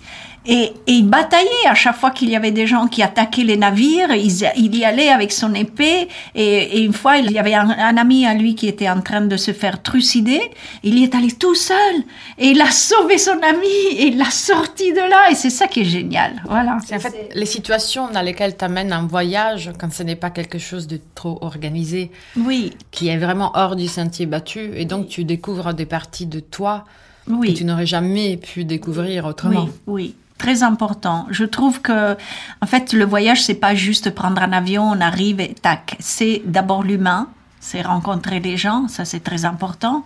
et, 0.46 0.72
il 0.86 1.08
bataillait 1.08 1.66
à 1.66 1.74
chaque 1.74 1.96
fois 1.96 2.10
qu'il 2.10 2.28
y 2.28 2.36
avait 2.36 2.50
des 2.50 2.66
gens 2.66 2.86
qui 2.86 3.02
attaquaient 3.02 3.44
les 3.44 3.56
navires. 3.56 4.12
Il, 4.14 4.76
y 4.76 4.84
allait 4.84 5.08
avec 5.08 5.32
son 5.32 5.54
épée. 5.54 6.08
Et, 6.34 6.82
une 6.84 6.92
fois, 6.92 7.16
il 7.16 7.30
y 7.32 7.38
avait 7.38 7.54
un, 7.54 7.96
ami 7.96 8.26
à 8.26 8.34
lui 8.34 8.54
qui 8.54 8.68
était 8.68 8.88
en 8.88 9.00
train 9.00 9.22
de 9.22 9.36
se 9.36 9.52
faire 9.52 9.82
trucider. 9.82 10.40
Il 10.82 10.98
y 10.98 11.04
est 11.04 11.14
allé 11.14 11.32
tout 11.32 11.54
seul. 11.54 11.96
Et 12.38 12.48
il 12.48 12.60
a 12.60 12.70
sauvé 12.70 13.16
son 13.16 13.38
ami. 13.42 13.96
Et 13.96 14.08
il 14.08 14.18
l'a 14.18 14.30
sorti 14.30 14.92
de 14.92 14.98
là. 14.98 15.30
Et 15.30 15.34
c'est 15.34 15.50
ça 15.50 15.66
qui 15.66 15.80
est 15.80 15.84
génial. 15.84 16.42
Voilà. 16.46 16.78
C'est 16.86 16.96
en 16.96 17.00
fait 17.00 17.30
les 17.34 17.46
situations 17.46 18.10
dans 18.10 18.22
lesquelles 18.22 18.56
tu 18.56 18.64
amènes 18.64 18.92
un 18.92 19.06
voyage, 19.06 19.72
quand 19.78 19.92
ce 19.92 20.02
n'est 20.02 20.16
pas 20.16 20.30
quelque 20.30 20.58
chose 20.58 20.86
de 20.86 21.00
trop 21.14 21.38
organisé. 21.40 22.10
Oui. 22.36 22.74
Qui 22.90 23.08
est 23.08 23.18
vraiment 23.18 23.52
hors 23.54 23.76
du 23.76 23.88
sentier 23.88 24.26
battu. 24.26 24.72
Et 24.74 24.84
donc, 24.84 25.08
tu 25.08 25.24
découvres 25.24 25.72
des 25.72 25.86
parties 25.86 26.26
de 26.26 26.40
toi. 26.40 26.84
que 27.26 27.52
tu 27.52 27.64
n'aurais 27.64 27.86
jamais 27.86 28.36
pu 28.36 28.64
découvrir 28.64 29.24
autrement. 29.24 29.68
Oui, 29.86 30.04
oui 30.04 30.14
très 30.38 30.62
important. 30.62 31.26
Je 31.30 31.44
trouve 31.44 31.80
que, 31.80 32.16
en 32.60 32.66
fait, 32.66 32.92
le 32.92 33.04
voyage, 33.04 33.42
c'est 33.42 33.54
pas 33.54 33.74
juste 33.74 34.10
prendre 34.10 34.42
un 34.42 34.52
avion, 34.52 34.82
on 34.84 35.00
arrive 35.00 35.40
et 35.40 35.54
tac. 35.54 35.96
C'est 36.00 36.42
d'abord 36.44 36.82
l'humain, 36.82 37.28
c'est 37.60 37.82
rencontrer 37.82 38.40
les 38.40 38.56
gens, 38.56 38.88
ça 38.88 39.04
c'est 39.04 39.20
très 39.20 39.44
important. 39.44 40.04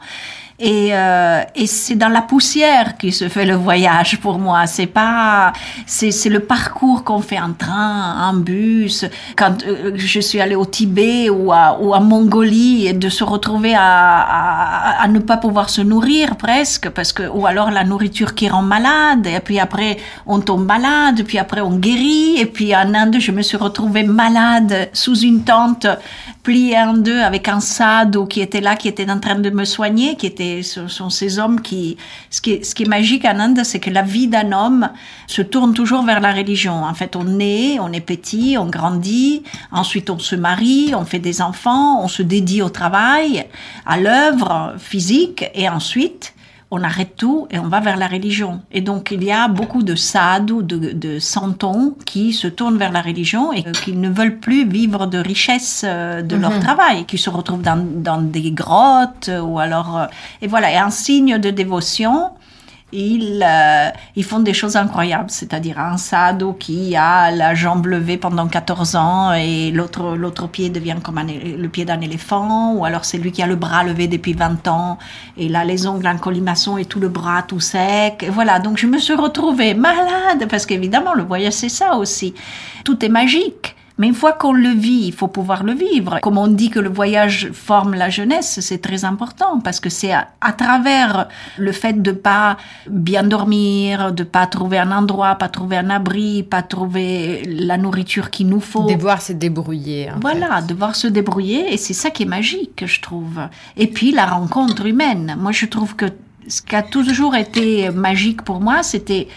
Et, 0.60 0.88
euh, 0.92 1.42
et 1.54 1.68
c'est 1.68 1.94
dans 1.94 2.08
la 2.08 2.20
poussière 2.20 2.96
qui 2.98 3.12
se 3.12 3.28
fait 3.28 3.46
le 3.46 3.54
voyage 3.54 4.18
pour 4.18 4.40
moi. 4.40 4.66
C'est 4.66 4.88
pas, 4.88 5.52
c'est, 5.86 6.10
c'est 6.10 6.30
le 6.30 6.40
parcours 6.40 7.04
qu'on 7.04 7.20
fait 7.20 7.38
en 7.38 7.52
train, 7.52 8.28
en 8.28 8.34
bus. 8.34 9.04
Quand 9.36 9.62
euh, 9.64 9.92
je 9.94 10.18
suis 10.18 10.40
allée 10.40 10.56
au 10.56 10.66
Tibet 10.66 11.30
ou 11.30 11.52
à, 11.52 11.78
ou 11.80 11.94
à 11.94 12.00
Mongolie 12.00 12.88
et 12.88 12.92
de 12.92 13.08
se 13.08 13.22
retrouver 13.22 13.76
à, 13.76 13.82
à, 13.84 15.02
à, 15.04 15.06
ne 15.06 15.20
pas 15.20 15.36
pouvoir 15.36 15.70
se 15.70 15.80
nourrir 15.80 16.34
presque 16.34 16.88
parce 16.90 17.12
que, 17.12 17.28
ou 17.28 17.46
alors 17.46 17.70
la 17.70 17.84
nourriture 17.84 18.34
qui 18.34 18.48
rend 18.48 18.62
malade 18.62 19.28
et 19.28 19.38
puis 19.38 19.60
après 19.60 19.98
on 20.26 20.40
tombe 20.40 20.66
malade, 20.66 21.22
puis 21.24 21.38
après 21.38 21.60
on 21.60 21.76
guérit 21.76 22.36
et 22.36 22.46
puis 22.46 22.74
en 22.74 22.94
Inde 22.94 23.18
je 23.20 23.30
me 23.30 23.42
suis 23.42 23.56
retrouvée 23.56 24.02
malade 24.02 24.88
sous 24.92 25.20
une 25.20 25.44
tente 25.44 25.86
pliée 26.42 26.78
en 26.78 26.94
deux 26.94 27.20
avec 27.20 27.46
un 27.48 27.60
sadhu 27.60 28.26
qui 28.26 28.40
était 28.40 28.60
là, 28.60 28.74
qui 28.74 28.88
était 28.88 29.08
en 29.08 29.20
train 29.20 29.36
de 29.36 29.50
me 29.50 29.64
soigner, 29.64 30.16
qui 30.16 30.26
était 30.26 30.47
ce 30.62 30.88
sont 30.88 31.10
ces 31.10 31.38
hommes 31.38 31.60
qui... 31.60 31.96
Ce 32.30 32.40
qui 32.40 32.52
est, 32.52 32.64
ce 32.64 32.74
qui 32.74 32.82
est 32.84 32.88
magique 32.88 33.24
en 33.24 33.38
Inde, 33.38 33.60
c'est 33.64 33.80
que 33.80 33.90
la 33.90 34.02
vie 34.02 34.28
d'un 34.28 34.52
homme 34.52 34.90
se 35.26 35.42
tourne 35.42 35.74
toujours 35.74 36.02
vers 36.02 36.20
la 36.20 36.32
religion. 36.32 36.84
En 36.84 36.94
fait, 36.94 37.16
on 37.16 37.24
naît, 37.24 37.78
on 37.80 37.92
est 37.92 38.00
petit, 38.00 38.56
on 38.58 38.66
grandit, 38.66 39.42
ensuite 39.72 40.10
on 40.10 40.18
se 40.18 40.36
marie, 40.36 40.92
on 40.94 41.04
fait 41.04 41.18
des 41.18 41.40
enfants, 41.42 42.02
on 42.02 42.08
se 42.08 42.22
dédie 42.22 42.62
au 42.62 42.68
travail, 42.68 43.46
à 43.86 43.98
l'œuvre 43.98 44.74
physique, 44.78 45.44
et 45.54 45.68
ensuite 45.68 46.34
on 46.70 46.82
arrête 46.82 47.16
tout 47.16 47.48
et 47.50 47.58
on 47.58 47.68
va 47.68 47.80
vers 47.80 47.96
la 47.96 48.06
religion. 48.06 48.60
Et 48.72 48.80
donc 48.80 49.10
il 49.10 49.24
y 49.24 49.32
a 49.32 49.48
beaucoup 49.48 49.82
de 49.82 49.94
sadhus, 49.94 50.62
de, 50.62 50.92
de 50.92 51.18
santons 51.18 51.94
qui 52.04 52.32
se 52.32 52.46
tournent 52.46 52.76
vers 52.76 52.92
la 52.92 53.00
religion 53.00 53.52
et 53.52 53.62
qui 53.72 53.92
ne 53.92 54.10
veulent 54.10 54.38
plus 54.38 54.68
vivre 54.68 55.06
de 55.06 55.18
richesse 55.18 55.82
euh, 55.86 56.22
de 56.22 56.36
leur 56.36 56.52
mhm. 56.52 56.60
travail, 56.60 57.04
qui 57.06 57.16
se 57.16 57.30
retrouvent 57.30 57.62
dans, 57.62 57.82
dans 58.02 58.20
des 58.20 58.50
grottes 58.50 59.30
ou 59.42 59.58
alors... 59.58 59.98
Euh, 59.98 60.06
et 60.42 60.46
voilà, 60.46 60.70
et 60.70 60.76
un 60.76 60.90
signe 60.90 61.38
de 61.38 61.50
dévotion 61.50 62.30
ils, 62.92 63.44
euh, 63.46 63.90
ils 64.16 64.24
font 64.24 64.40
des 64.40 64.54
choses 64.54 64.76
incroyables, 64.76 65.30
c'est-à-dire 65.30 65.78
un 65.78 65.98
sado 65.98 66.54
qui 66.54 66.96
a 66.96 67.30
la 67.30 67.54
jambe 67.54 67.86
levée 67.86 68.16
pendant 68.16 68.46
14 68.46 68.96
ans 68.96 69.32
et 69.34 69.70
l'autre, 69.70 70.16
l'autre 70.16 70.46
pied 70.46 70.70
devient 70.70 70.96
comme 71.02 71.20
le 71.20 71.68
pied 71.68 71.84
d'un 71.84 72.00
éléphant, 72.00 72.72
ou 72.72 72.84
alors 72.84 73.04
c'est 73.04 73.18
lui 73.18 73.30
qui 73.30 73.42
a 73.42 73.46
le 73.46 73.56
bras 73.56 73.84
levé 73.84 74.08
depuis 74.08 74.32
20 74.32 74.68
ans 74.68 74.98
et 75.36 75.48
là 75.48 75.64
les 75.64 75.86
ongles 75.86 76.06
en 76.06 76.16
colimaçon 76.16 76.78
et 76.78 76.86
tout 76.86 77.00
le 77.00 77.08
bras 77.08 77.42
tout 77.42 77.60
sec. 77.60 78.26
Voilà, 78.30 78.58
donc 78.58 78.78
je 78.78 78.86
me 78.86 78.98
suis 78.98 79.14
retrouvée 79.14 79.74
malade 79.74 80.46
parce 80.48 80.64
qu'évidemment 80.64 81.14
le 81.14 81.24
voyage 81.24 81.54
c'est 81.54 81.68
ça 81.68 81.96
aussi. 81.96 82.34
Tout 82.84 83.04
est 83.04 83.10
magique. 83.10 83.76
Mais 83.98 84.06
une 84.06 84.14
fois 84.14 84.32
qu'on 84.32 84.52
le 84.52 84.70
vit, 84.70 85.06
il 85.06 85.12
faut 85.12 85.26
pouvoir 85.26 85.64
le 85.64 85.72
vivre. 85.72 86.20
Comme 86.20 86.38
on 86.38 86.46
dit 86.46 86.70
que 86.70 86.78
le 86.78 86.88
voyage 86.88 87.50
forme 87.52 87.94
la 87.94 88.10
jeunesse, 88.10 88.60
c'est 88.60 88.80
très 88.80 89.04
important 89.04 89.60
parce 89.60 89.80
que 89.80 89.90
c'est 89.90 90.12
à, 90.12 90.52
travers 90.52 91.28
le 91.56 91.72
fait 91.72 92.00
de 92.00 92.12
pas 92.12 92.56
bien 92.88 93.24
dormir, 93.24 94.12
de 94.12 94.22
pas 94.22 94.46
trouver 94.46 94.78
un 94.78 94.92
endroit, 94.92 95.34
pas 95.34 95.48
trouver 95.48 95.76
un 95.76 95.90
abri, 95.90 96.44
pas 96.44 96.62
trouver 96.62 97.42
la 97.44 97.76
nourriture 97.76 98.30
qu'il 98.30 98.48
nous 98.48 98.60
faut. 98.60 98.86
Devoir 98.86 99.20
se 99.20 99.32
débrouiller. 99.32 100.10
voilà, 100.20 100.62
devoir 100.62 100.94
se 100.94 101.08
débrouiller 101.08 101.72
et 101.72 101.76
c'est 101.76 101.94
ça 101.94 102.10
qui 102.10 102.22
est 102.22 102.26
magique, 102.26 102.84
je 102.86 103.00
trouve. 103.00 103.40
Et 103.76 103.88
puis 103.88 104.12
la 104.12 104.26
rencontre 104.26 104.86
humaine. 104.86 105.36
Moi, 105.38 105.52
je 105.52 105.66
trouve 105.66 105.96
que 105.96 106.06
ce 106.46 106.62
qui 106.62 106.76
a 106.76 106.82
toujours 106.82 107.34
été 107.34 107.90
magique 107.90 108.42
pour 108.42 108.60
moi, 108.60 108.82
c'était 108.82 109.28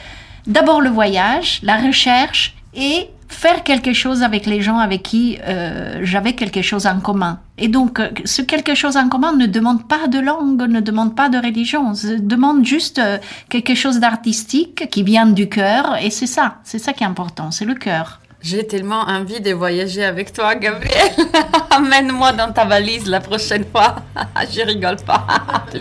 d'abord 0.47 0.81
le 0.81 0.89
voyage, 0.89 1.59
la 1.63 1.77
recherche 1.77 2.55
et 2.73 3.09
faire 3.31 3.63
quelque 3.63 3.93
chose 3.93 4.23
avec 4.23 4.45
les 4.45 4.61
gens 4.61 4.77
avec 4.77 5.03
qui 5.03 5.39
euh, 5.47 5.99
j'avais 6.03 6.33
quelque 6.33 6.61
chose 6.61 6.85
en 6.85 6.99
commun. 6.99 7.39
Et 7.57 7.67
donc, 7.67 7.99
euh, 7.99 8.09
ce 8.25 8.41
quelque 8.41 8.75
chose 8.75 8.97
en 8.97 9.09
commun 9.09 9.33
ne 9.33 9.45
demande 9.45 9.87
pas 9.87 10.07
de 10.07 10.19
langue, 10.19 10.61
ne 10.61 10.79
demande 10.79 11.15
pas 11.15 11.29
de 11.29 11.37
religion, 11.37 11.93
demande 12.19 12.65
juste 12.65 12.99
euh, 12.99 13.17
quelque 13.49 13.75
chose 13.75 13.99
d'artistique 13.99 14.89
qui 14.89 15.03
vient 15.03 15.25
du 15.25 15.49
cœur. 15.49 15.97
Et 16.01 16.09
c'est 16.09 16.27
ça, 16.27 16.55
c'est 16.63 16.79
ça 16.79 16.93
qui 16.93 17.03
est 17.03 17.07
important, 17.07 17.51
c'est 17.51 17.65
le 17.65 17.75
cœur. 17.75 18.19
J'ai 18.41 18.65
tellement 18.65 19.01
envie 19.01 19.39
de 19.39 19.51
voyager 19.51 20.03
avec 20.03 20.33
toi, 20.33 20.55
Gabriel. 20.55 21.11
Amène-moi 21.69 22.33
dans 22.33 22.51
ta 22.51 22.65
valise 22.65 23.05
la 23.05 23.19
prochaine 23.19 23.65
fois. 23.71 23.97
Je 24.51 24.61
rigole 24.61 24.97
pas. 24.97 25.27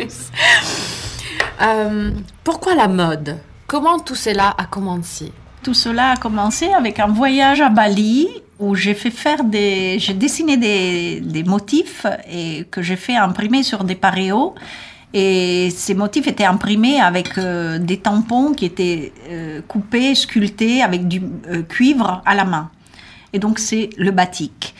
pourquoi 2.44 2.74
la 2.74 2.88
mode? 2.88 3.38
Comment 3.66 3.98
tout 3.98 4.14
cela 4.14 4.54
a 4.58 4.66
commencé? 4.66 5.32
Tout 5.62 5.74
cela 5.74 6.12
a 6.12 6.16
commencé 6.16 6.68
avec 6.68 6.98
un 6.98 7.08
voyage 7.08 7.60
à 7.60 7.68
Bali 7.68 8.28
où 8.58 8.74
j'ai 8.74 8.94
fait 8.94 9.10
faire 9.10 9.44
des, 9.44 9.98
j'ai 9.98 10.14
dessiné 10.14 10.56
des, 10.56 11.20
des, 11.20 11.42
motifs 11.44 12.06
et 12.30 12.66
que 12.70 12.82
j'ai 12.82 12.96
fait 12.96 13.16
imprimer 13.16 13.62
sur 13.62 13.84
des 13.84 13.94
paréos. 13.94 14.54
Et 15.12 15.70
ces 15.70 15.94
motifs 15.94 16.28
étaient 16.28 16.44
imprimés 16.44 17.00
avec 17.00 17.36
euh, 17.36 17.78
des 17.78 17.96
tampons 17.96 18.52
qui 18.52 18.64
étaient 18.66 19.12
euh, 19.28 19.60
coupés, 19.66 20.14
sculptés 20.14 20.82
avec 20.82 21.08
du 21.08 21.22
euh, 21.48 21.62
cuivre 21.62 22.22
à 22.24 22.34
la 22.34 22.44
main. 22.44 22.70
Et 23.32 23.38
donc 23.38 23.58
c'est 23.58 23.90
le 23.96 24.10
batik. 24.12 24.74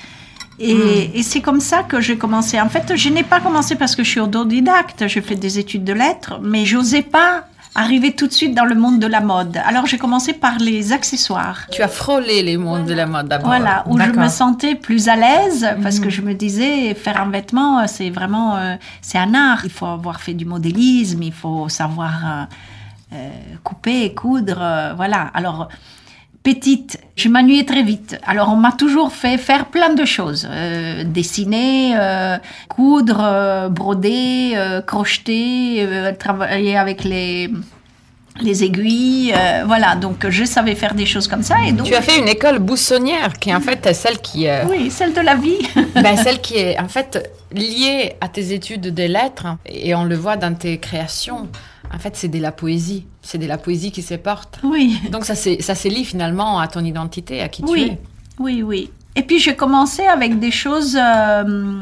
Et, 0.59 0.75
hmm. 0.75 1.11
et 1.15 1.23
c'est 1.23 1.41
comme 1.41 1.61
ça 1.61 1.83
que 1.83 2.01
j'ai 2.03 2.19
commencé. 2.19 2.61
En 2.61 2.69
fait, 2.69 2.95
je 2.95 3.09
n'ai 3.09 3.23
pas 3.23 3.41
commencé 3.41 3.77
parce 3.77 3.97
que 3.97 4.05
je 4.05 4.11
suis 4.11 4.21
autodidacte, 4.21 5.09
j'ai 5.09 5.23
fait 5.23 5.37
des 5.37 5.59
études 5.59 5.85
de 5.85 5.95
lettres, 5.95 6.39
mais 6.43 6.67
j'osais 6.67 7.03
pas 7.03 7.47
arriver 7.75 8.13
tout 8.13 8.27
de 8.27 8.33
suite 8.33 8.55
dans 8.55 8.65
le 8.65 8.75
monde 8.75 8.99
de 8.99 9.07
la 9.07 9.21
mode. 9.21 9.59
Alors 9.65 9.87
j'ai 9.87 9.99
commencé 9.99 10.33
par 10.33 10.59
les 10.59 10.93
accessoires. 10.93 11.67
Tu 11.71 11.83
as 11.83 11.89
frôlé 11.89 12.43
les 12.43 12.57
mondes 12.57 12.87
de 12.87 12.95
la 12.95 13.07
mode 13.07 13.29
d'abord. 13.29 13.49
Voilà, 13.49 13.85
où 13.87 13.99
je 13.99 14.11
me 14.11 14.29
sentais 14.29 14.75
plus 14.75 15.09
à 15.09 15.17
l'aise 15.17 15.69
parce 15.83 16.01
que 16.01 16.07
mhm. 16.07 16.11
je 16.11 16.23
me 16.23 16.35
disais 16.35 16.95
faire 16.95 17.21
un 17.21 17.31
vêtement, 17.31 17.87
c'est 17.87 18.11
vraiment 18.11 18.57
euh, 18.57 18.77
c'est 19.03 19.19
un 19.19 19.35
art. 19.35 19.61
Il 19.65 19.71
faut 19.71 19.87
avoir 19.87 20.21
fait 20.21 20.35
du 20.35 20.45
modélisme, 20.45 21.23
il 21.23 21.33
faut 21.33 21.69
savoir 21.69 22.13
euh, 22.25 22.45
euh, 23.15 23.31
couper, 23.63 24.15
coudre, 24.15 24.95
voilà. 24.97 25.31
Alors 25.35 25.69
petite, 26.43 26.99
je 27.17 27.29
m'ennuyais 27.29 27.65
très 27.65 27.83
vite. 27.83 28.19
Alors 28.25 28.49
on 28.49 28.57
m'a 28.57 28.73
toujours 28.73 29.13
fait 29.13 29.39
faire 29.39 29.67
plein 29.67 29.95
de 29.95 30.05
choses. 30.05 30.49
Euh, 30.51 31.05
dessiner, 31.05 31.93
euh, 31.97 32.39
coudre, 32.69 33.21
euh, 33.23 33.69
broder, 33.69 34.57
crocheter, 34.87 35.87
travailler 36.19 36.77
avec 36.77 37.05
les 37.05 37.51
les 38.43 38.65
aiguilles, 38.65 39.35
voilà. 39.67 39.97
Donc 39.97 40.29
je 40.29 40.45
savais 40.45 40.75
faire 40.75 40.95
des 40.95 41.07
choses 41.07 41.29
comme 41.29 41.43
ça. 41.43 41.57
Et 41.67 41.73
donc 41.73 41.87
tu 41.87 41.95
as 41.95 42.03
fait 42.03 42.19
une 42.19 42.29
école 42.29 42.59
boussonnière, 42.59 43.33
qui 43.39 43.51
est 43.51 43.55
en 43.55 43.61
fait 43.61 43.93
celle 43.95 44.19
qui 44.19 44.47
oui, 44.69 44.91
celle 44.91 45.13
de 45.13 45.21
la 45.21 45.35
vie. 45.35 45.59
ben, 45.95 46.17
celle 46.17 46.41
qui 46.41 46.57
est 46.57 46.79
en 46.81 46.89
fait 46.89 47.31
liée 47.53 48.15
à 48.21 48.29
tes 48.29 48.53
études 48.53 48.89
des 48.89 49.09
lettres 49.09 49.47
et 49.67 49.95
on 49.95 50.05
le 50.05 50.17
voit 50.17 50.37
dans 50.37 50.55
tes 50.55 50.79
créations. 50.79 51.49
En 51.93 51.99
fait, 51.99 52.17
c'est 52.17 52.29
de 52.29 52.39
la 52.39 52.53
poésie. 52.53 53.07
C'est 53.23 53.39
de 53.39 53.47
la 53.47 53.59
poésie 53.59 53.91
qui 53.91 54.03
se 54.03 54.15
porte. 54.15 54.61
Oui. 54.63 54.99
Donc 55.11 55.25
ça 55.25 55.35
s'est 55.35 55.89
lié 55.89 56.05
finalement 56.05 56.61
à 56.61 56.69
ton 56.69 56.85
identité, 56.85 57.41
à 57.41 57.49
qui 57.49 57.63
tu 57.63 57.81
es. 57.81 57.99
Oui, 58.39 58.63
oui. 58.63 58.91
Et 59.17 59.23
puis 59.23 59.39
j'ai 59.39 59.57
commencé 59.57 60.07
avec 60.07 60.39
des 60.39 60.51
choses. 60.51 60.97
Euh, 60.97 61.81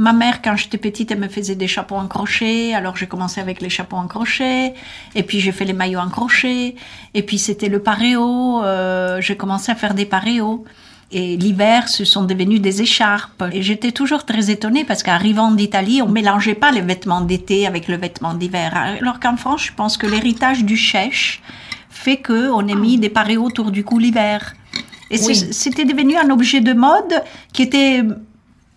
ma 0.00 0.14
mère, 0.14 0.40
quand 0.40 0.56
j'étais 0.56 0.78
petite, 0.78 1.10
elle 1.10 1.20
me 1.20 1.28
faisait 1.28 1.56
des 1.56 1.68
chapeaux 1.68 1.96
en 1.96 2.08
crochet. 2.08 2.72
Alors 2.74 2.96
j'ai 2.96 3.06
commencé 3.06 3.38
avec 3.38 3.60
les 3.60 3.68
chapeaux 3.68 3.96
en 3.96 4.06
crochet. 4.06 4.72
Et 5.14 5.22
puis 5.22 5.40
j'ai 5.40 5.52
fait 5.52 5.66
les 5.66 5.74
maillots 5.74 6.00
en 6.00 6.08
crochet. 6.08 6.74
Et 7.12 7.22
puis 7.22 7.38
c'était 7.38 7.68
le 7.68 7.80
paréo. 7.80 8.62
Euh, 8.64 9.20
j'ai 9.20 9.36
commencé 9.36 9.70
à 9.70 9.74
faire 9.74 9.92
des 9.92 10.06
paréos. 10.06 10.64
Et 11.12 11.36
l'hiver, 11.36 11.88
ce 11.88 12.06
sont 12.06 12.24
devenus 12.24 12.62
des 12.62 12.80
écharpes. 12.80 13.44
Et 13.52 13.60
j'étais 13.62 13.92
toujours 13.92 14.24
très 14.24 14.50
étonnée 14.50 14.84
parce 14.84 15.02
qu'arrivant 15.02 15.50
d'Italie, 15.50 16.00
on 16.00 16.08
mélangeait 16.08 16.54
pas 16.54 16.70
les 16.70 16.80
vêtements 16.80 17.20
d'été 17.20 17.66
avec 17.66 17.86
le 17.86 17.96
vêtement 17.96 18.32
d'hiver. 18.32 18.74
Alors 18.74 19.20
qu'en 19.20 19.36
France, 19.36 19.64
je 19.64 19.72
pense 19.74 19.98
que 19.98 20.06
l'héritage 20.06 20.64
du 20.64 20.78
chèche 20.78 21.42
fait 21.90 22.16
que 22.16 22.50
on 22.50 22.66
ait 22.68 22.74
mis 22.74 22.96
des 22.96 23.10
parés 23.10 23.36
autour 23.36 23.70
du 23.70 23.84
cou 23.84 23.98
l'hiver. 23.98 24.54
Et 25.10 25.18
c'était 25.18 25.84
devenu 25.84 26.16
un 26.16 26.30
objet 26.30 26.60
de 26.60 26.72
mode 26.72 27.22
qui 27.52 27.62
était 27.62 28.02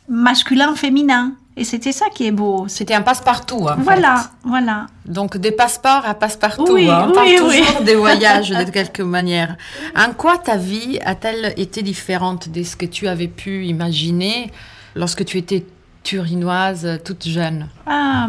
masculin, 0.09 0.75
féminin. 0.75 1.33
Et 1.55 1.63
c'était 1.63 1.91
ça 1.91 2.07
qui 2.09 2.25
est 2.25 2.31
beau. 2.31 2.65
C'était 2.67 2.95
un 2.95 3.03
passe-partout. 3.03 3.67
voilà, 3.77 4.31
voilà. 4.43 4.87
Donc 5.05 5.37
des 5.37 5.51
passeports 5.51 6.03
à 6.05 6.15
passe-partout. 6.15 6.65
Oui, 6.73 6.89
hein. 6.89 7.07
On 7.09 7.11
parle 7.11 7.35
toujours 7.35 7.81
des 7.81 7.93
voyages 8.05 8.49
de 8.49 8.71
quelque 8.71 9.03
manière. 9.03 9.55
En 9.95 10.13
quoi 10.13 10.39
ta 10.39 10.57
vie 10.57 10.97
a-t-elle 11.05 11.53
été 11.57 11.83
différente 11.83 12.49
de 12.49 12.63
ce 12.63 12.75
que 12.75 12.87
tu 12.87 13.07
avais 13.07 13.27
pu 13.27 13.65
imaginer 13.67 14.51
lorsque 14.95 15.25
tu 15.25 15.37
étais 15.37 15.63
turinoise, 16.01 16.99
toute 17.05 17.27
jeune? 17.27 17.67
Ah, 17.85 18.27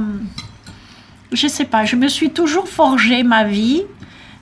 Je 1.33 1.49
sais 1.49 1.65
pas. 1.65 1.87
Je 1.87 1.97
me 1.97 2.09
suis 2.09 2.29
toujours 2.31 2.69
forgé 2.69 3.23
ma 3.23 3.45
vie 3.45 3.85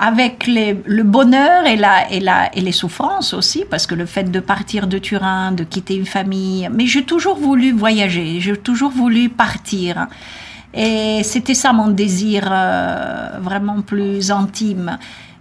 avec 0.03 0.49
le 0.49 1.03
bonheur 1.05 1.65
et, 1.65 2.61
les 2.61 2.73
souffrances 2.73 3.35
aussi, 3.35 3.65
parce 3.71 3.87
que 3.87 3.95
le 3.95 4.05
fait 4.05 4.33
de 4.33 4.41
partir 4.41 4.89
de 4.89 4.99
Turin, 4.99 5.53
de 5.53 5.63
quitter 5.63 5.95
une 5.95 6.07
famille, 6.07 6.69
mais 6.75 6.87
j'ai 6.87 7.05
toujours 7.05 7.37
voulu 7.37 7.71
voyager, 7.71 8.41
j'ai 8.41 8.57
toujours 8.57 8.91
voulu 8.91 9.29
partir. 9.29 10.09
Et 10.75 11.21
c'était 11.23 11.55
ça 11.55 11.73
mon 11.73 11.87
désir 11.87 12.49
euh, 12.51 13.39
vraiment 13.41 13.81
plus 13.81 14.33
intime. 14.33 14.99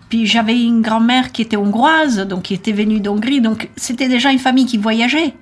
Puis 0.09 0.27
j'avais 0.27 0.61
une 0.61 0.83
grand-mère 0.83 1.31
qui 1.31 1.41
était 1.41 1.57
hongroise, 1.57 2.19
donc 2.19 2.43
qui 2.43 2.53
était 2.53 2.71
venue 2.71 2.99
d'Hongrie, 2.99 3.41
donc 3.41 3.67
c'était 3.75 4.09
déjà 4.09 4.31
une 4.31 4.37
famille 4.37 4.67
qui 4.67 4.77
voyageait. 4.77 5.33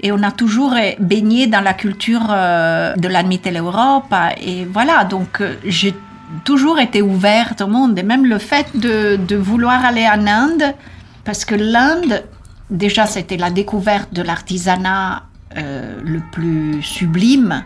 Et 0.00 0.10
on 0.10 0.20
a 0.24 0.32
toujours 0.32 0.74
baigné 0.98 1.46
dans 1.46 1.60
la 1.60 1.74
culture 1.74 2.26
euh, 2.28 2.96
de 2.96 3.06
la 3.06 3.22
Mitteleurope. 3.22 4.12
Et 4.42 4.64
voilà, 4.64 5.04
donc 5.04 5.40
euh, 5.40 5.54
j'ai 5.64 5.94
toujours 6.44 6.78
été 6.78 7.02
ouverte 7.02 7.60
au 7.60 7.66
monde. 7.66 7.98
Et 7.98 8.02
même 8.02 8.26
le 8.26 8.38
fait 8.38 8.76
de, 8.76 9.36
vouloir 9.36 9.84
aller 9.84 10.06
en 10.06 10.26
Inde, 10.26 10.74
parce 11.24 11.44
que 11.44 11.54
l'Inde, 11.54 12.24
déjà, 12.70 13.06
c'était 13.06 13.36
la 13.36 13.50
découverte 13.50 14.12
de 14.12 14.22
l'artisanat 14.22 15.24
euh, 15.56 15.98
le 16.02 16.20
plus 16.32 16.82
sublime, 16.82 17.64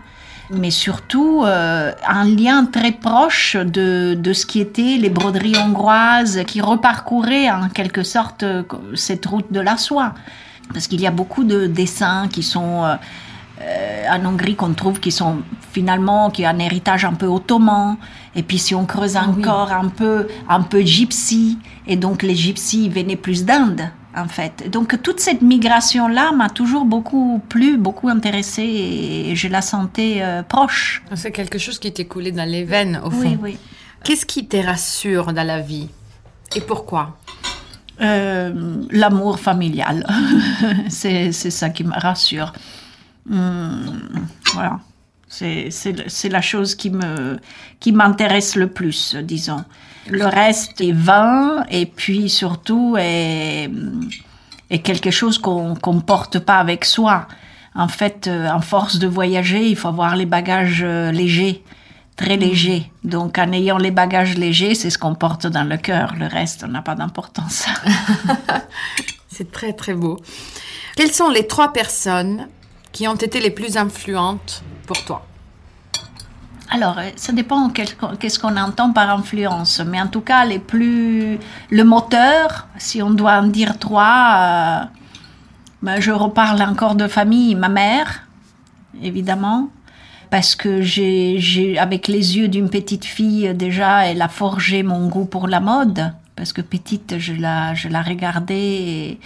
mais 0.51 0.71
surtout 0.71 1.43
euh, 1.45 1.93
un 2.07 2.25
lien 2.25 2.65
très 2.65 2.93
proche 2.93 3.57
de, 3.57 4.33
ce 4.33 4.47
qui 4.47 4.61
était 4.61 4.97
les 4.99 5.11
broderies 5.11 5.57
hongroises 5.57 6.43
qui 6.47 6.61
reparcouraient 6.61 7.51
en 7.51 7.69
quelque 7.69 8.03
sorte 8.03 8.45
cette 8.95 9.27
route 9.27 9.53
de 9.53 9.61
la 9.61 9.77
soie. 9.77 10.15
Parce 10.73 10.87
qu'il 10.87 11.01
y 11.01 11.07
a 11.07 11.11
beaucoup 11.11 11.45
de 11.45 11.67
dessins 11.67 12.29
qui 12.29 12.43
sont... 12.43 12.85
Euh, 12.85 12.95
euh, 12.95 12.97
en 13.61 14.25
Hongrie 14.25 14.55
qu'on 14.57 14.73
trouve 14.75 15.01
qui 15.01 15.11
sont 15.11 15.39
finalement 15.73 16.31
qui 16.31 16.45
a 16.45 16.51
un 16.51 16.59
héritage 16.59 17.05
un 17.05 17.15
peu 17.15 17.27
ottoman. 17.27 17.97
Et 18.35 18.43
puis 18.43 18.59
si 18.59 18.75
on 18.75 18.87
creuse 18.87 19.17
ah 19.17 19.27
encore 19.29 19.73
un 19.73 19.89
peu 19.89 20.29
un 20.49 20.63
peu 20.63 20.81
gypsy. 20.81 21.59
Et 21.87 21.97
donc 21.97 22.23
les 22.23 22.35
gypsies 22.35 22.89
venaient 22.89 23.17
plus 23.17 23.45
d'Inde 23.45 23.91
en 24.17 24.29
fait. 24.29 24.71
Donc 24.71 25.01
toute 25.03 25.21
cette 25.21 25.43
migration 25.43 26.09
là 26.09 26.33
m'a 26.33 26.49
toujours 26.49 26.85
beaucoup 26.85 27.41
plu 27.49 27.77
beaucoup 27.77 28.09
intéressée 28.09 28.63
et 29.31 29.37
je 29.37 29.49
la 29.49 29.63
sentais 29.63 30.19
euh, 30.21 30.43
proche. 30.43 31.03
C'est 31.15 31.33
quelque 31.33 31.59
chose 31.59 31.79
qui 31.79 31.93
t'est 31.93 32.07
coulé 32.07 32.33
dans 32.33 32.49
les 32.49 32.65
veines 32.65 33.01
au 33.05 33.11
fond. 33.11 33.21
oui. 33.23 33.39
Oui 33.43 33.59
qu'est-ce 34.05 34.27
qui 34.27 34.47
te 34.47 34.57
rassure 34.57 35.33
dans 35.33 35.47
la 35.47 35.61
vie 35.61 35.89
et 36.55 36.61
pourquoi? 36.61 37.19
Euh, 38.01 38.85
l'amour 38.91 39.41
familial. 39.41 40.07
C'est 40.89 41.33
ça 41.33 41.69
qui 41.71 41.85
me 41.85 41.93
rassure 41.93 42.53
Hmm, 43.29 43.87
voilà. 44.55 44.81
C'est 45.29 46.29
la 46.31 46.41
chose 46.41 46.75
qui 46.75 46.91
me 46.91 47.39
qui 47.81 47.93
m'intéresse 47.93 48.57
le 48.57 48.69
plus, 48.69 49.15
disons. 49.15 49.65
Le 50.09 50.25
reste 50.25 50.81
est 50.81 50.93
vain 50.93 51.65
et 51.71 51.85
puis 51.85 52.31
surtout 52.31 52.97
est, 52.99 53.71
est 54.71 54.79
quelque 54.79 55.11
chose 55.11 55.39
qu'on 55.39 55.75
qu'on 55.75 56.01
porte 56.01 56.39
pas 56.39 56.59
avec 56.59 56.85
soi. 56.87 57.29
En 57.75 57.89
fait, 57.89 58.27
euh, 58.27 58.49
en 58.49 58.61
force 58.61 58.99
de 58.99 59.07
voyager, 59.07 59.69
il 59.69 59.77
faut 59.77 59.89
avoir 59.89 60.17
les 60.17 60.27
bagages 60.27 60.83
euh, 60.83 61.13
légers, 61.13 61.63
très 62.17 62.37
mm. 62.37 62.41
légers. 62.41 62.93
Donc, 63.05 63.39
en 63.39 63.53
ayant 63.53 63.79
les 63.79 63.93
bagages 63.93 64.37
légers, 64.37 64.75
c'est 64.75 64.91
ce 64.91 64.99
qu'on 64.99 65.15
porte 65.15 65.47
dans 65.47 65.63
le 65.63 65.77
cœur. 65.77 66.15
Le 66.19 66.27
reste 66.27 66.65
n'a 66.65 66.83
pas 66.83 66.97
d'importance. 66.97 67.67
c'est 69.29 69.53
très, 69.53 69.75
très 69.75 69.95
beau. 69.95 70.19
Quelles 70.97 71.13
sont 71.13 71.29
les 71.29 71.47
trois 71.47 71.73
personnes 71.73 72.49
qui 72.93 73.07
ont 73.09 73.17
été 73.17 73.41
les 73.41 73.51
plus 73.51 73.77
influentes 73.77 74.63
pour 74.87 75.05
toi. 75.05 75.27
Alors, 76.71 76.99
euh, 76.99 77.11
ça 77.17 77.33
dépend 77.33 77.71
qu'est-ce 77.71 78.39
qu'on 78.39 78.57
entend 78.57 78.93
par 78.93 79.11
influence, 79.11 79.81
mais 79.81 80.01
en 80.01 80.07
tout 80.07 80.21
cas, 80.21 80.45
les 80.45 80.59
plus, 80.59 81.39
le 81.71 81.85
moteur, 81.85 82.69
si 82.77 83.03
on 83.03 83.11
doit 83.11 83.39
en 83.39 83.47
dire 83.47 83.79
trois, 83.79 84.89
ben, 85.83 86.01
je 86.01 86.11
reparle 86.11 86.61
encore 86.63 86.95
de 86.95 87.09
famille, 87.09 87.55
ma 87.55 87.69
mère, 87.69 88.27
évidemment, 89.03 89.71
parce 90.31 90.57
que 90.57 90.83
j'ai, 90.83 91.79
avec 91.79 92.07
les 92.07 92.37
yeux 92.37 92.49
d'une 92.49 92.69
petite 92.69 93.07
fille, 93.07 93.55
déjà, 93.55 94.07
elle 94.07 94.21
a 94.21 94.29
forgé 94.29 94.83
mon 94.83 95.09
goût 95.09 95.25
pour 95.25 95.49
la 95.49 95.61
mode, 95.61 96.13
parce 96.37 96.53
que 96.53 96.61
petite, 96.61 97.19
je 97.19 97.33
la, 97.33 97.75
je 97.75 97.89
la 97.89 98.03
regardais 98.03 98.55
et 98.57 99.21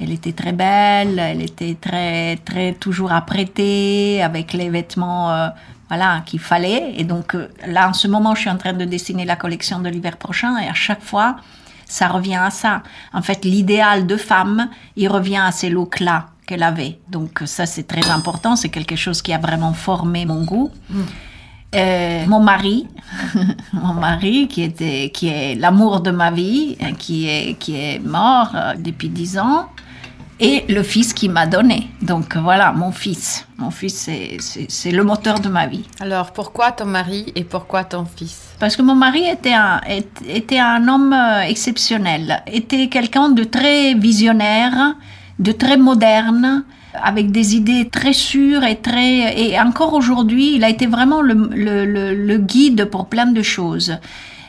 elle 0.00 0.12
était 0.12 0.32
très 0.32 0.52
belle, 0.52 1.18
elle 1.18 1.42
était 1.42 1.76
très, 1.80 2.36
très 2.36 2.74
toujours 2.74 3.12
apprêtée, 3.12 4.22
avec 4.22 4.52
les 4.52 4.68
vêtements, 4.68 5.30
euh, 5.32 5.48
voilà, 5.88 6.22
qu'il 6.26 6.40
fallait. 6.40 6.94
Et 6.96 7.04
donc, 7.04 7.34
euh, 7.34 7.48
là, 7.66 7.88
en 7.88 7.92
ce 7.92 8.08
moment, 8.08 8.34
je 8.34 8.42
suis 8.42 8.50
en 8.50 8.58
train 8.58 8.72
de 8.72 8.84
dessiner 8.84 9.24
la 9.24 9.36
collection 9.36 9.78
de 9.78 9.88
l'hiver 9.88 10.16
prochain, 10.16 10.58
et 10.58 10.68
à 10.68 10.74
chaque 10.74 11.02
fois, 11.02 11.36
ça 11.86 12.08
revient 12.08 12.36
à 12.36 12.50
ça. 12.50 12.82
En 13.12 13.22
fait, 13.22 13.44
l'idéal 13.44 14.06
de 14.06 14.16
femme, 14.16 14.68
il 14.96 15.08
revient 15.08 15.42
à 15.42 15.52
ces 15.52 15.70
looks-là 15.70 16.26
qu'elle 16.46 16.62
avait. 16.62 16.98
Donc 17.08 17.42
ça, 17.44 17.66
c'est 17.66 17.86
très 17.86 18.10
important. 18.10 18.56
C'est 18.56 18.68
quelque 18.68 18.96
chose 18.96 19.22
qui 19.22 19.32
a 19.32 19.38
vraiment 19.38 19.72
formé 19.72 20.26
mon 20.26 20.44
goût. 20.44 20.70
Mm. 20.90 21.00
Euh, 21.74 22.24
mon 22.26 22.40
mari, 22.40 22.86
mon 23.72 23.94
mari 23.94 24.48
qui 24.48 24.62
était, 24.62 25.10
qui 25.12 25.28
est 25.28 25.56
l'amour 25.56 26.00
de 26.00 26.10
ma 26.10 26.30
vie, 26.30 26.76
qui 26.98 27.28
est, 27.28 27.58
qui 27.58 27.74
est 27.76 27.98
mort 27.98 28.52
euh, 28.54 28.74
depuis 28.78 29.08
dix 29.08 29.36
ans, 29.38 29.66
et 30.38 30.64
le 30.68 30.82
fils 30.82 31.12
qui 31.12 31.28
m'a 31.28 31.46
donné. 31.46 31.88
Donc 32.02 32.36
voilà, 32.36 32.72
mon 32.72 32.92
fils. 32.92 33.46
Mon 33.58 33.70
fils, 33.70 34.10
c'est 34.68 34.90
le 34.90 35.02
moteur 35.02 35.40
de 35.40 35.48
ma 35.48 35.66
vie. 35.66 35.84
Alors 36.00 36.32
pourquoi 36.32 36.72
ton 36.72 36.86
mari 36.86 37.32
et 37.34 37.44
pourquoi 37.44 37.84
ton 37.84 38.04
fils? 38.04 38.38
Parce 38.58 38.76
que 38.76 38.82
mon 38.82 38.94
mari 38.94 39.24
était 39.26 39.54
un, 39.54 39.80
était 40.28 40.58
un 40.58 40.88
homme 40.88 41.12
euh, 41.12 41.40
exceptionnel, 41.42 42.42
était 42.46 42.88
quelqu'un 42.88 43.30
de 43.30 43.44
très 43.44 43.94
visionnaire, 43.94 44.94
de 45.38 45.52
très 45.52 45.76
moderne, 45.76 46.64
avec 47.02 47.30
des 47.30 47.56
idées 47.56 47.88
très 47.90 48.14
sûres 48.14 48.64
et 48.64 48.76
très... 48.76 49.38
Et 49.38 49.60
encore 49.60 49.92
aujourd'hui, 49.92 50.54
il 50.56 50.64
a 50.64 50.70
été 50.70 50.86
vraiment 50.86 51.20
le, 51.20 51.34
le, 51.54 52.14
le 52.14 52.38
guide 52.38 52.86
pour 52.86 53.08
plein 53.08 53.26
de 53.26 53.42
choses. 53.42 53.98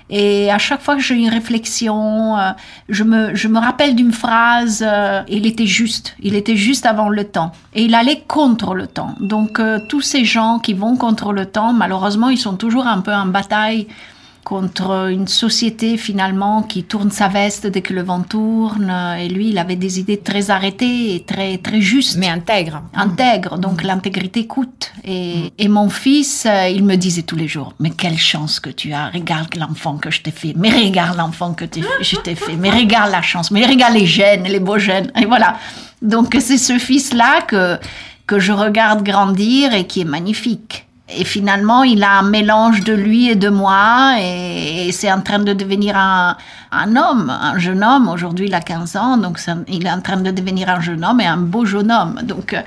Et 0.09 0.49
à 0.51 0.57
chaque 0.57 0.81
fois 0.81 0.95
que 0.95 1.01
j'ai 1.01 1.15
une 1.15 1.29
réflexion, 1.29 2.37
euh, 2.37 2.51
je, 2.87 3.03
me, 3.03 3.35
je 3.35 3.47
me 3.47 3.59
rappelle 3.59 3.95
d'une 3.95 4.13
phrase, 4.13 4.83
euh, 4.85 5.21
il 5.27 5.45
était 5.45 5.65
juste, 5.65 6.15
il 6.21 6.35
était 6.35 6.55
juste 6.55 6.85
avant 6.85 7.09
le 7.09 7.25
temps. 7.25 7.51
Et 7.73 7.83
il 7.83 7.95
allait 7.95 8.23
contre 8.27 8.73
le 8.73 8.87
temps. 8.87 9.15
Donc 9.19 9.59
euh, 9.59 9.79
tous 9.87 10.01
ces 10.01 10.23
gens 10.23 10.59
qui 10.59 10.73
vont 10.73 10.95
contre 10.95 11.33
le 11.33 11.45
temps, 11.45 11.73
malheureusement, 11.73 12.29
ils 12.29 12.37
sont 12.37 12.55
toujours 12.55 12.87
un 12.87 13.01
peu 13.01 13.13
en 13.13 13.25
bataille 13.25 13.87
contre 14.47 15.09
une 15.11 15.27
société 15.27 15.97
finalement 15.97 16.63
qui 16.63 16.85
tourne 16.85 17.11
sa 17.11 17.27
veste 17.27 17.67
dès 17.67 17.81
que 17.81 17.93
le 17.93 18.01
vent 18.01 18.21
tourne. 18.21 18.89
Et 19.19 19.27
lui, 19.27 19.49
il 19.49 19.57
avait 19.57 19.75
des 19.75 19.99
idées 19.99 20.21
très 20.21 20.51
arrêtées 20.51 21.15
et 21.15 21.23
très, 21.25 21.57
très 21.57 21.81
justes. 21.81 22.15
Mais 22.15 22.29
intègre. 22.29 22.81
Intègre, 22.93 23.57
donc 23.57 23.83
mm. 23.83 23.87
l'intégrité 23.87 24.47
coûte. 24.47 24.93
Et, 25.03 25.51
et, 25.57 25.67
mon 25.67 25.89
fils, 25.89 26.45
euh, 26.45 26.69
il 26.69 26.85
me 26.85 26.95
disait 26.95 27.23
tous 27.23 27.35
les 27.35 27.49
jours, 27.49 27.73
mais 27.81 27.89
quelle 27.89 28.17
chance 28.17 28.61
que 28.61 28.69
tu 28.69 28.93
as, 28.93 29.09
regarde 29.09 29.53
l'enfant 29.57 29.97
que 29.97 30.11
je 30.11 30.21
t'ai 30.21 30.31
fait, 30.31 30.53
mais 30.55 30.69
regarde 30.69 31.17
l'enfant 31.17 31.53
que 31.53 31.65
je 31.99 32.15
t'ai 32.15 32.35
fait, 32.35 32.55
mais 32.55 32.69
regarde 32.69 33.11
la 33.11 33.21
chance, 33.21 33.51
mais 33.51 33.65
regarde 33.65 33.95
les 33.95 34.05
gènes, 34.05 34.43
les 34.43 34.61
beaux 34.61 34.79
gènes. 34.79 35.11
Et 35.21 35.25
voilà. 35.25 35.57
Donc 36.01 36.37
c'est 36.39 36.57
ce 36.57 36.77
fils-là 36.77 37.41
que, 37.41 37.77
que 38.25 38.39
je 38.39 38.53
regarde 38.53 39.03
grandir 39.03 39.73
et 39.73 39.85
qui 39.85 39.99
est 39.99 40.05
magnifique. 40.05 40.86
Et 41.09 41.23
finalement, 41.23 41.83
il 41.83 42.03
a 42.03 42.19
un 42.19 42.29
mélange 42.29 42.83
de 42.83 42.93
lui 42.93 43.29
et 43.29 43.35
de 43.35 43.47
moi, 43.47 44.15
et, 44.19 44.91
c'est 44.91 45.11
en 45.11 45.21
train 45.21 45.39
de 45.39 45.53
devenir 45.53 45.95
un, 45.95 46.35
un, 46.71 46.95
homme, 46.97 47.29
un 47.29 47.57
jeune 47.57 47.83
homme. 47.83 48.09
Aujourd'hui, 48.09 48.47
il 48.47 48.53
a 48.53 48.59
15 48.59 48.95
ans, 48.97 49.17
donc 49.17 49.39
il 49.69 49.85
est 49.85 49.91
en 49.91 50.01
train 50.01 50.17
de 50.17 50.31
devenir 50.31 50.69
un 50.69 50.81
jeune 50.81 51.05
homme 51.05 51.21
et 51.21 51.25
un 51.25 51.37
beau 51.37 51.65
jeune 51.65 51.91
homme. 51.91 52.19
Donc, 52.23 52.53
euh, 52.53 52.61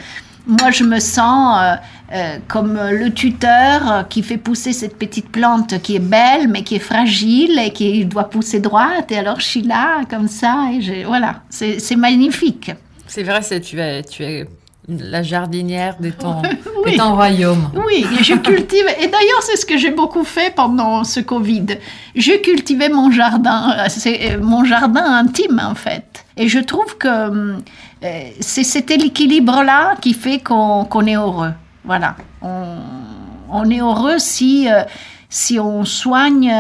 moi, 0.46 0.70
je 0.70 0.85
me 0.85 1.00
sens 1.00 1.61
euh, 1.61 1.74
euh, 2.14 2.38
comme 2.48 2.81
le 2.90 3.12
tuteur 3.12 4.09
qui 4.09 4.22
fait 4.22 4.38
pousser 4.38 4.72
cette 4.72 4.98
petite 4.98 5.29
plante 5.29 5.81
qui 5.83 5.96
est 5.96 5.98
belle, 5.98 6.48
mais 6.48 6.62
qui 6.62 6.76
est 6.76 6.79
fragile 6.79 7.59
et 7.59 7.72
qui 7.74 8.07
doit 8.07 8.31
pousser 8.31 8.61
droite. 8.61 9.12
Et 9.12 9.18
alors, 9.18 9.38
je 9.38 9.44
suis 9.44 9.62
là, 9.62 10.00
comme 10.09 10.29
ça, 10.29 10.70
et 10.72 11.05
voilà, 11.05 11.42
c'est 11.50 11.96
magnifique. 11.96 12.72
C'est 13.07 13.22
vrai, 13.22 13.40
tu 13.61 13.79
es, 13.79 14.03
tu 14.03 14.22
es 14.22 14.46
la 14.88 15.23
jardinière 15.23 15.97
de 16.01 16.11
ton, 16.11 16.43
royaume. 17.14 17.71
Oui, 17.87 18.05
je 18.23 18.35
cultive. 18.35 18.87
Et 19.01 19.07
d'ailleurs, 19.07 19.43
c'est 19.43 19.57
ce 19.57 19.66
que 19.66 19.77
j'ai 19.77 19.90
beaucoup 19.90 20.25
fait 20.25 20.55
pendant 20.55 21.05
ce 21.05 21.21
Covid. 21.21 21.66
Je 22.14 22.33
cultivais 22.40 22.88
mon 22.88 23.11
jardin, 23.11 23.77
c'est 23.88 24.33
euh, 24.33 24.40
mon 24.40 24.64
jardin 24.64 25.05
intime 25.05 25.61
en 25.62 25.75
fait. 25.75 26.25
Et 26.37 26.49
je 26.49 26.59
trouve 26.59 26.97
que 26.97 27.09
euh, 27.09 27.59
c'est 28.40 28.64
cet 28.64 28.90
équilibre-là 28.90 29.97
qui 30.01 30.14
fait 30.14 30.38
qu'on 30.38 31.07
est 31.07 31.16
heureux. 31.16 31.53
Voilà. 31.85 32.16
On, 32.43 33.71
est 33.71 33.81
heureux 33.81 34.19
si, 34.19 34.71
euh, 34.71 34.83
si 35.29 35.59
on 35.59 35.85
soigne. 35.85 36.53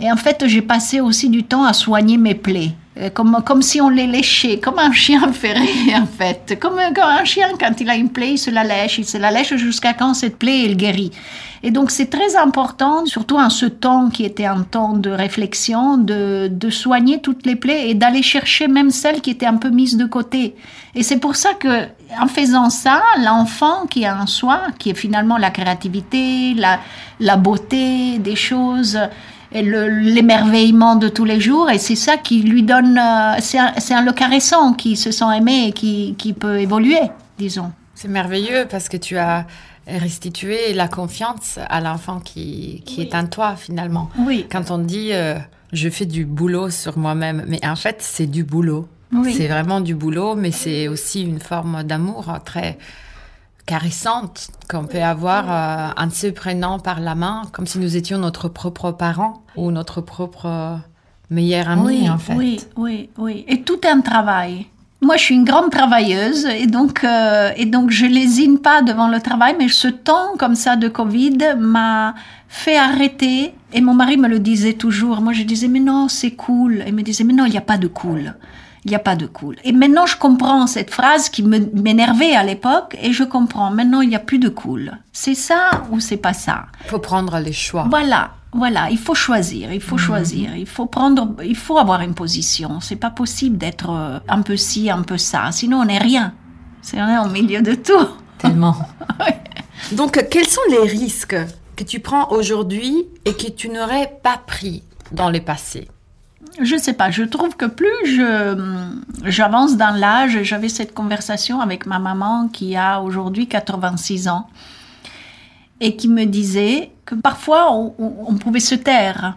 Et 0.00 0.10
en 0.10 0.16
fait, 0.16 0.44
j'ai 0.46 0.62
passé 0.62 1.00
aussi 1.00 1.28
du 1.28 1.44
temps 1.44 1.64
à 1.64 1.72
soigner 1.72 2.16
mes 2.16 2.34
plaies. 2.34 2.72
Euh, 2.98 3.10
comme, 3.10 3.42
comme 3.44 3.60
si 3.60 3.78
on 3.82 3.90
les 3.90 4.06
léchait, 4.06 4.58
comme 4.58 4.78
un 4.78 4.92
chien 4.92 5.30
ferré 5.32 5.68
en 5.94 6.06
fait. 6.06 6.58
Comme, 6.58 6.78
un 6.78 7.24
chien, 7.24 7.48
quand 7.60 7.78
il 7.80 7.90
a 7.90 7.94
une 7.94 8.08
plaie, 8.08 8.32
il 8.32 8.38
se 8.38 8.50
la 8.50 8.64
lèche, 8.64 8.98
il 8.98 9.04
se 9.04 9.18
la 9.18 9.30
lèche 9.30 9.54
jusqu'à 9.56 9.92
quand 9.92 10.14
cette 10.14 10.38
plaie, 10.38 10.64
elle 10.64 10.76
guérit. 10.76 11.10
Et 11.62 11.70
donc 11.70 11.90
c'est 11.90 12.06
très 12.06 12.36
important, 12.36 13.04
surtout 13.04 13.36
en 13.36 13.50
ce 13.50 13.66
temps 13.66 14.08
qui 14.08 14.24
était 14.24 14.46
un 14.46 14.62
temps 14.62 14.94
de 14.94 15.10
réflexion, 15.10 15.98
de, 15.98 16.48
de 16.50 16.70
soigner 16.70 17.20
toutes 17.20 17.44
les 17.44 17.56
plaies 17.56 17.90
et 17.90 17.94
d'aller 17.94 18.22
chercher 18.22 18.66
même 18.66 18.90
celles 18.90 19.20
qui 19.20 19.30
étaient 19.30 19.46
un 19.46 19.56
peu 19.56 19.68
mises 19.68 19.96
de 19.96 20.06
côté. 20.06 20.54
Et 20.94 21.02
c'est 21.02 21.18
pour 21.18 21.36
ça 21.36 21.52
que, 21.52 21.86
en 22.18 22.28
faisant 22.28 22.70
ça, 22.70 23.02
l'enfant 23.22 23.86
qui 23.90 24.06
a 24.06 24.18
en 24.18 24.26
soi, 24.26 24.62
qui 24.78 24.90
est 24.90 24.94
finalement 24.94 25.36
la 25.36 25.50
créativité, 25.50 26.54
la, 26.54 26.80
la 27.20 27.36
beauté 27.36 28.18
des 28.18 28.36
choses, 28.36 28.98
l'émerveillement 29.62 30.96
de 30.96 31.08
tous 31.08 31.24
les 31.24 31.40
jours 31.40 31.70
et 31.70 31.78
c'est 31.78 31.96
ça 31.96 32.16
qui 32.16 32.42
lui 32.42 32.62
donne, 32.62 32.98
euh, 32.98 33.36
c'est 33.40 33.58
un, 33.58 34.02
le 34.02 34.12
caressant 34.12 34.72
qui 34.72 34.96
se 34.96 35.10
sent 35.10 35.36
aimé 35.36 35.66
et 35.68 35.72
qui, 35.72 36.14
qui 36.18 36.32
peut 36.32 36.60
évoluer, 36.60 37.00
disons. 37.38 37.72
C'est 37.94 38.08
merveilleux 38.08 38.66
parce 38.68 38.88
que 38.88 38.96
tu 38.96 39.16
as 39.16 39.46
restitué 39.86 40.72
la 40.74 40.88
confiance 40.88 41.58
à 41.68 41.80
l'enfant 41.80 42.20
qui, 42.20 42.82
qui 42.84 43.02
est 43.02 43.14
en 43.14 43.26
toi 43.26 43.56
finalement. 43.56 44.10
Oui. 44.18 44.46
Quand 44.50 44.70
on 44.70 44.78
dit 44.78 45.10
euh, 45.12 45.36
je 45.72 45.88
fais 45.88 46.06
du 46.06 46.24
boulot 46.24 46.70
sur 46.70 46.98
moi-même, 46.98 47.44
mais 47.46 47.64
en 47.66 47.76
fait 47.76 47.96
c'est 48.00 48.26
du 48.26 48.44
boulot. 48.44 48.88
Oui. 49.12 49.34
C'est 49.34 49.46
vraiment 49.46 49.80
du 49.80 49.94
boulot, 49.94 50.34
mais 50.34 50.50
c'est 50.50 50.88
aussi 50.88 51.22
une 51.22 51.38
forme 51.38 51.84
d'amour 51.84 52.38
très 52.44 52.76
caressante 53.66 54.48
qu'on 54.70 54.86
peut 54.86 55.02
avoir 55.02 55.44
euh, 55.48 56.02
en 56.02 56.10
se 56.10 56.28
prenant 56.28 56.78
par 56.78 57.00
la 57.00 57.14
main, 57.14 57.42
comme 57.52 57.66
si 57.66 57.78
nous 57.78 57.96
étions 57.96 58.18
notre 58.18 58.48
propre 58.48 58.92
parent 58.92 59.42
ou 59.56 59.70
notre 59.70 60.00
propre 60.00 60.78
meilleur 61.30 61.68
ami, 61.68 62.08
en 62.08 62.18
fait. 62.18 62.34
Oui, 62.34 62.60
oui, 62.76 63.10
oui. 63.18 63.44
Et 63.48 63.62
tout 63.62 63.80
un 63.84 64.00
travail. 64.00 64.66
Moi, 65.02 65.16
je 65.16 65.24
suis 65.24 65.34
une 65.34 65.44
grande 65.44 65.70
travailleuse 65.70 66.46
et 66.46 66.66
donc, 66.66 67.04
euh, 67.04 67.50
et 67.56 67.66
donc 67.66 67.90
je 67.90 68.06
lésine 68.06 68.58
pas 68.58 68.80
devant 68.80 69.08
le 69.08 69.20
travail, 69.20 69.54
mais 69.58 69.68
ce 69.68 69.88
temps 69.88 70.36
comme 70.38 70.54
ça 70.54 70.76
de 70.76 70.88
Covid 70.88 71.38
m'a 71.58 72.14
fait 72.48 72.78
arrêter. 72.78 73.52
Et 73.74 73.80
mon 73.82 73.94
mari 73.94 74.16
me 74.16 74.28
le 74.28 74.38
disait 74.38 74.72
toujours. 74.72 75.20
Moi, 75.20 75.32
je 75.34 75.42
disais, 75.42 75.68
mais 75.68 75.80
non, 75.80 76.08
c'est 76.08 76.30
cool. 76.30 76.80
Et 76.80 76.88
il 76.88 76.94
me 76.94 77.02
disait, 77.02 77.24
mais 77.24 77.34
non, 77.34 77.44
il 77.44 77.50
n'y 77.50 77.58
a 77.58 77.62
pas 77.62 77.78
de 77.78 77.88
cool 77.88 78.34
il 78.86 78.90
n'y 78.90 78.96
a 78.96 79.00
pas 79.00 79.16
de 79.16 79.26
cool. 79.26 79.56
Et 79.64 79.72
maintenant, 79.72 80.06
je 80.06 80.16
comprends 80.16 80.68
cette 80.68 80.92
phrase 80.92 81.28
qui 81.28 81.42
m'énervait 81.42 82.36
à 82.36 82.44
l'époque, 82.44 82.96
et 83.02 83.12
je 83.12 83.24
comprends. 83.24 83.72
Maintenant, 83.72 84.00
il 84.00 84.08
n'y 84.08 84.14
a 84.14 84.20
plus 84.20 84.38
de 84.38 84.48
cool. 84.48 84.96
C'est 85.12 85.34
ça 85.34 85.82
ou 85.90 85.98
c'est 85.98 86.16
pas 86.16 86.32
ça? 86.32 86.66
Il 86.84 86.90
faut 86.90 87.00
prendre 87.00 87.36
les 87.40 87.52
choix. 87.52 87.88
Voilà. 87.90 88.30
Voilà, 88.52 88.88
il 88.90 88.96
faut 88.96 89.14
choisir, 89.14 89.72
il 89.72 89.82
faut 89.82 89.96
mhm. 89.96 90.00
choisir, 90.00 90.56
il 90.56 90.66
faut 90.66 90.86
prendre, 90.86 91.34
il 91.44 91.56
faut 91.56 91.78
avoir 91.78 92.00
une 92.00 92.14
position. 92.14 92.80
C'est 92.80 92.96
pas 92.96 93.10
possible 93.10 93.58
d'être 93.58 93.90
euh, 93.90 94.18
un 94.28 94.40
peu 94.40 94.56
ci, 94.56 94.88
un 94.88 95.02
peu 95.02 95.18
ça, 95.18 95.50
sinon 95.50 95.80
on 95.80 95.84
n'est 95.86 95.98
rien. 95.98 96.32
C'est 96.80 97.02
on 97.02 97.08
est 97.08 97.18
au 97.18 97.28
milieu 97.28 97.60
de 97.60 97.74
tout. 97.74 98.06
Tellement. 98.38 98.76
Donc, 99.92 100.24
quels 100.30 100.46
sont 100.46 100.60
les 100.70 100.88
risques 100.88 101.36
que 101.74 101.84
tu 101.84 101.98
prends 102.00 102.30
aujourd'hui 102.30 103.04
et 103.24 103.34
que 103.34 103.50
tu 103.50 103.68
n'aurais 103.68 104.12
pas 104.22 104.40
pris 104.46 104.84
dans 105.10 105.28
le 105.28 105.40
passé? 105.40 105.88
Je 106.60 106.76
sais 106.76 106.92
pas, 106.92 107.10
je 107.10 107.22
trouve 107.22 107.56
que 107.56 107.66
plus 107.66 107.88
je, 108.04 108.56
j'avance 109.24 109.76
dans 109.76 109.94
l'âge, 109.94 110.42
j'avais 110.42 110.68
cette 110.68 110.94
conversation 110.94 111.60
avec 111.60 111.86
ma 111.86 111.98
maman 111.98 112.48
qui 112.48 112.76
a 112.76 113.00
aujourd'hui 113.00 113.46
86 113.46 114.28
ans 114.28 114.48
et 115.80 115.96
qui 115.96 116.08
me 116.08 116.24
disait 116.24 116.92
que 117.04 117.14
parfois 117.14 117.72
on, 117.72 118.34
pouvait 118.36 118.60
se 118.60 118.74
taire. 118.74 119.36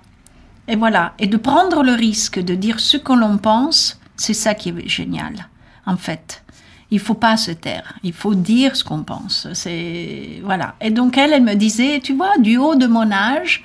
Et 0.67 0.75
voilà, 0.75 1.13
et 1.19 1.27
de 1.27 1.37
prendre 1.37 1.83
le 1.83 1.93
risque 1.93 2.39
de 2.39 2.55
dire 2.55 2.79
ce 2.79 2.97
que 2.97 3.13
l'on 3.13 3.37
pense, 3.37 3.99
c'est 4.15 4.35
ça 4.35 4.53
qui 4.53 4.69
est 4.69 4.87
génial, 4.87 5.47
en 5.85 5.97
fait. 5.97 6.43
Il 6.91 6.99
faut 6.99 7.15
pas 7.15 7.37
se 7.37 7.51
taire, 7.51 7.95
il 8.03 8.13
faut 8.13 8.35
dire 8.35 8.75
ce 8.75 8.83
qu'on 8.83 9.03
pense. 9.03 9.47
C'est 9.53 10.41
voilà. 10.43 10.75
Et 10.81 10.89
donc 10.89 11.17
elle, 11.17 11.33
elle 11.33 11.43
me 11.43 11.55
disait, 11.55 11.99
tu 12.03 12.13
vois, 12.13 12.37
du 12.39 12.57
haut 12.57 12.75
de 12.75 12.87
mon 12.87 13.11
âge, 13.11 13.63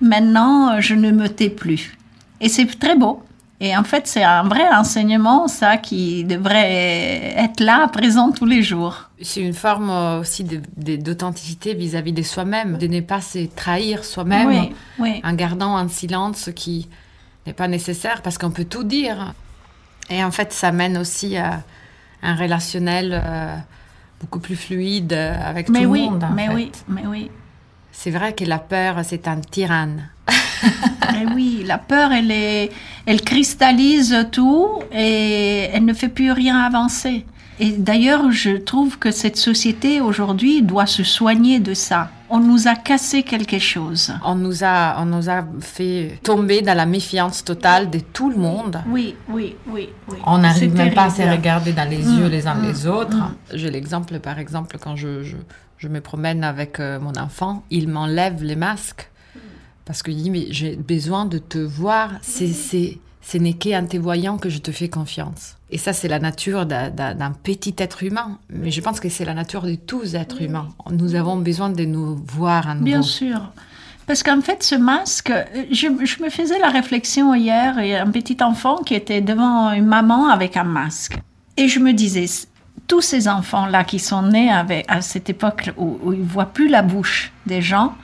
maintenant 0.00 0.80
je 0.80 0.94
ne 0.94 1.10
me 1.10 1.28
tais 1.28 1.50
plus. 1.50 1.98
Et 2.40 2.48
c'est 2.48 2.66
très 2.78 2.96
beau. 2.96 3.22
Et 3.60 3.76
en 3.76 3.82
fait, 3.82 4.06
c'est 4.06 4.22
un 4.22 4.44
vrai 4.44 4.68
enseignement, 4.72 5.48
ça, 5.48 5.78
qui 5.78 6.22
devrait 6.22 7.34
être 7.36 7.58
là, 7.58 7.88
présent 7.88 8.30
tous 8.30 8.44
les 8.46 8.62
jours. 8.62 9.10
C'est 9.20 9.40
une 9.40 9.54
forme 9.54 9.90
aussi 10.20 10.44
d'authenticité 10.76 11.74
vis-à-vis 11.74 12.12
de 12.12 12.22
soi-même, 12.22 12.78
de 12.78 12.86
ne 12.86 13.00
pas 13.00 13.20
se 13.20 13.46
trahir 13.46 14.04
soi-même 14.04 14.68
en 15.00 15.32
gardant 15.32 15.76
un 15.76 15.88
silence 15.88 16.36
ce 16.36 16.50
qui 16.50 16.88
n'est 17.46 17.52
pas 17.52 17.66
nécessaire 17.66 18.22
parce 18.22 18.38
qu'on 18.38 18.52
peut 18.52 18.64
tout 18.64 18.84
dire. 18.84 19.34
Et 20.08 20.22
en 20.22 20.30
fait, 20.30 20.52
ça 20.52 20.70
mène 20.70 20.96
aussi 20.96 21.36
à 21.36 21.62
un 22.22 22.36
relationnel 22.36 23.20
euh, 23.24 23.56
beaucoup 24.20 24.38
plus 24.38 24.56
fluide 24.56 25.12
avec 25.12 25.68
mais 25.68 25.82
tout 25.82 25.88
oui, 25.88 26.04
le 26.04 26.10
monde. 26.10 26.26
mais 26.34 26.48
oui, 26.48 26.70
mais 26.86 27.06
oui. 27.06 27.30
C'est 27.90 28.10
vrai 28.10 28.34
que 28.34 28.44
la 28.44 28.58
peur, 28.58 29.00
c'est 29.02 29.26
un 29.26 29.40
tyranne. 29.40 30.08
Eh 31.20 31.26
oui, 31.34 31.64
la 31.66 31.78
peur, 31.78 32.12
elle, 32.12 32.30
est, 32.30 32.70
elle 33.06 33.22
cristallise 33.22 34.28
tout 34.30 34.68
et 34.92 35.68
elle 35.72 35.84
ne 35.84 35.92
fait 35.92 36.08
plus 36.08 36.30
rien 36.30 36.58
avancer. 36.58 37.24
Et 37.60 37.72
d'ailleurs, 37.72 38.30
je 38.30 38.50
trouve 38.50 38.98
que 38.98 39.10
cette 39.10 39.36
société 39.36 40.00
aujourd'hui 40.00 40.62
doit 40.62 40.86
se 40.86 41.02
soigner 41.02 41.58
de 41.58 41.74
ça. 41.74 42.10
On 42.30 42.38
nous 42.38 42.68
a 42.68 42.76
cassé 42.76 43.24
quelque 43.24 43.58
chose. 43.58 44.12
On 44.24 44.36
nous 44.36 44.62
a, 44.62 44.96
on 45.00 45.06
nous 45.06 45.28
a 45.28 45.44
fait 45.60 46.20
tomber 46.22 46.60
dans 46.62 46.76
la 46.76 46.86
méfiance 46.86 47.42
totale 47.42 47.90
de 47.90 47.98
tout 47.98 48.30
le 48.30 48.36
monde. 48.36 48.80
Oui, 48.86 49.16
oui, 49.28 49.56
oui. 49.66 49.88
oui. 50.08 50.18
On 50.24 50.38
n'arrive 50.38 50.74
même 50.74 50.94
pas 50.94 51.04
à 51.04 51.10
se 51.10 51.22
regarder 51.22 51.72
dans 51.72 51.88
les 51.88 52.02
yeux 52.02 52.28
mm, 52.28 52.30
les 52.30 52.46
uns 52.46 52.54
mm, 52.54 52.66
les 52.68 52.86
autres. 52.86 53.16
Mm. 53.16 53.34
J'ai 53.54 53.70
l'exemple, 53.70 54.20
par 54.20 54.38
exemple, 54.38 54.76
quand 54.80 54.94
je, 54.94 55.24
je, 55.24 55.36
je 55.78 55.88
me 55.88 56.00
promène 56.00 56.44
avec 56.44 56.78
euh, 56.78 57.00
mon 57.00 57.16
enfant, 57.16 57.64
il 57.70 57.88
m'enlève 57.88 58.44
les 58.44 58.56
masques 58.56 59.10
parce 59.88 60.02
qu'il 60.02 60.16
dit, 60.16 60.28
mais 60.28 60.48
j'ai 60.50 60.76
besoin 60.76 61.24
de 61.24 61.38
te 61.38 61.56
voir, 61.56 62.10
c'est, 62.20 62.52
c'est, 62.52 62.98
ce 63.22 63.38
n'est 63.38 63.54
qu'en 63.54 63.86
te 63.86 63.96
voyant 63.96 64.36
que 64.36 64.50
je 64.50 64.58
te 64.58 64.70
fais 64.70 64.90
confiance. 64.90 65.56
Et 65.70 65.78
ça, 65.78 65.94
c'est 65.94 66.08
la 66.08 66.18
nature 66.18 66.66
d'un, 66.66 67.32
petit 67.42 67.74
être 67.78 68.02
humain. 68.02 68.38
Mais 68.50 68.70
je 68.70 68.82
pense 68.82 69.00
que 69.00 69.08
c'est 69.08 69.24
la 69.24 69.32
nature 69.32 69.62
de 69.62 69.76
tous 69.76 70.14
êtres 70.14 70.42
humains. 70.42 70.68
Nous 70.90 71.14
avons 71.14 71.36
besoin 71.36 71.70
de 71.70 71.86
nous 71.86 72.16
voir 72.16 72.68
à 72.68 72.74
nouveau. 72.74 72.84
Bien 72.84 73.00
sûr. 73.00 73.50
Parce 74.06 74.22
qu'en 74.22 74.42
fait, 74.42 74.62
ce 74.62 74.74
masque, 74.74 75.32
je, 75.70 75.86
je, 76.04 76.22
me 76.22 76.28
faisais 76.28 76.58
la 76.58 76.68
réflexion 76.68 77.34
hier, 77.34 77.76
il 77.80 77.88
y 77.88 77.94
a 77.94 78.02
un 78.02 78.10
petit 78.10 78.36
enfant 78.42 78.82
qui 78.84 78.94
était 78.94 79.22
devant 79.22 79.72
une 79.72 79.86
maman 79.86 80.28
avec 80.28 80.58
un 80.58 80.64
masque. 80.64 81.18
Et 81.56 81.68
je 81.68 81.80
me 81.80 81.94
disais, 81.94 82.26
tous 82.88 83.00
ces 83.00 83.26
enfants-là 83.26 83.84
qui 83.84 84.00
sont 84.00 84.20
nés 84.20 84.50
avec, 84.50 84.84
à 84.86 85.00
cette 85.00 85.30
époque 85.30 85.70
où, 85.78 85.98
où 86.02 86.12
ils 86.12 86.20
ne 86.20 86.26
voient 86.26 86.52
plus 86.52 86.68
la 86.68 86.82
bouche 86.82 87.32
des 87.46 87.62
gens, 87.62 87.94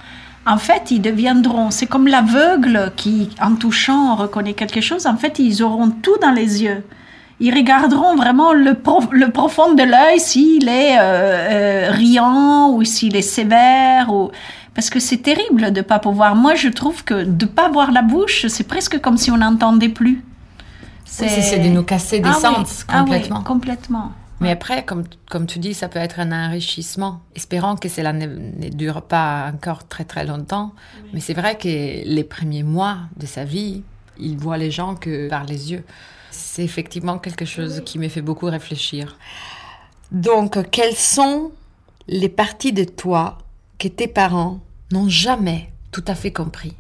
en 0.47 0.59
fait, 0.59 0.91
ils 0.91 1.01
deviendront, 1.01 1.71
c'est 1.71 1.87
comme 1.87 2.07
l'aveugle 2.07 2.93
qui, 2.97 3.31
en 3.41 3.55
touchant, 3.55 4.15
reconnaît 4.15 4.53
quelque 4.53 4.81
chose, 4.81 5.07
en 5.07 5.17
fait, 5.17 5.39
ils 5.39 5.63
auront 5.63 5.91
tout 5.91 6.17
dans 6.21 6.33
les 6.33 6.63
yeux. 6.63 6.85
Ils 7.41 7.55
regarderont 7.55 8.15
vraiment 8.15 8.53
le, 8.53 8.77
le 9.11 9.31
profond 9.31 9.75
de 9.75 9.83
l'œil 9.83 10.21
s'il 10.21 10.69
est 10.69 10.99
euh, 10.99 11.03
euh, 11.03 11.91
riant 11.91 12.71
ou 12.71 12.85
s'il 12.85 13.17
est 13.17 13.23
sévère. 13.23 14.13
Ou... 14.13 14.31
Parce 14.75 14.89
que 14.89 15.01
c'est 15.01 15.19
terrible 15.19 15.73
de 15.73 15.81
pas 15.81 15.99
pouvoir. 15.99 16.37
Moi, 16.37 16.55
je 16.55 16.69
trouve 16.69 17.03
que 17.05 17.25
de 17.25 17.47
pas 17.47 17.69
voir 17.69 17.91
la 17.91 18.03
bouche, 18.03 18.47
c'est 18.47 18.69
presque 18.69 19.01
comme 19.01 19.17
si 19.17 19.31
on 19.31 19.39
n'entendait 19.39 19.89
plus. 19.89 20.23
C'est 21.05 21.59
de 21.59 21.69
nous 21.69 21.85
casser 21.85 22.21
des 22.21 22.29
ah 22.29 22.35
sens 22.35 22.85
complètement. 22.85 23.37
Ah 23.37 23.41
oui, 23.41 23.45
complètement. 23.45 24.13
Mais 24.41 24.51
après, 24.51 24.85
comme, 24.85 25.05
comme 25.31 25.47
tu 25.47 25.59
dis, 25.59 25.75
ça 25.75 25.89
peut 25.89 25.99
être 25.99 26.19
un 26.19 26.33
enrichissement. 26.33 27.21
Espérant 27.35 27.77
que 27.77 27.89
cela 27.89 28.13
ne, 28.13 28.69
dure 28.69 29.03
pas 29.03 29.51
encore 29.55 29.87
très 29.87 30.05
très 30.05 30.27
longtemps. 30.27 30.75
Mais 31.13 31.21
c'est 31.21 31.35
vrai 31.35 31.57
que 31.57 31.69
les 31.69 32.25
premiers 32.25 32.63
mois 32.63 32.99
de 33.17 33.27
sa 33.27 33.45
vie, 33.45 33.83
il 34.19 34.37
voit 34.37 34.59
les 34.59 34.71
gens 34.71 34.97
que 34.97 35.29
par 35.29 35.45
les 35.45 35.73
yeux. 35.73 35.85
C'est 36.31 36.65
effectivement 36.65 37.19
quelque 37.19 37.45
chose 37.45 37.83
qui 37.85 37.99
me 37.99 38.09
fait 38.09 38.23
beaucoup 38.23 38.47
réfléchir. 38.47 39.17
Donc, 40.11 40.71
quelles 40.71 40.97
sont 40.97 41.53
les 42.09 42.29
parties 42.29 42.73
de 42.73 42.85
toi 42.85 43.39
que 43.79 43.89
tes 43.89 44.09
parents 44.09 44.61
n'ont 44.93 45.09
jamais 45.09 45.73
tout 45.91 46.05
à 46.07 46.15
fait 46.15 46.33
compris? 46.33 46.75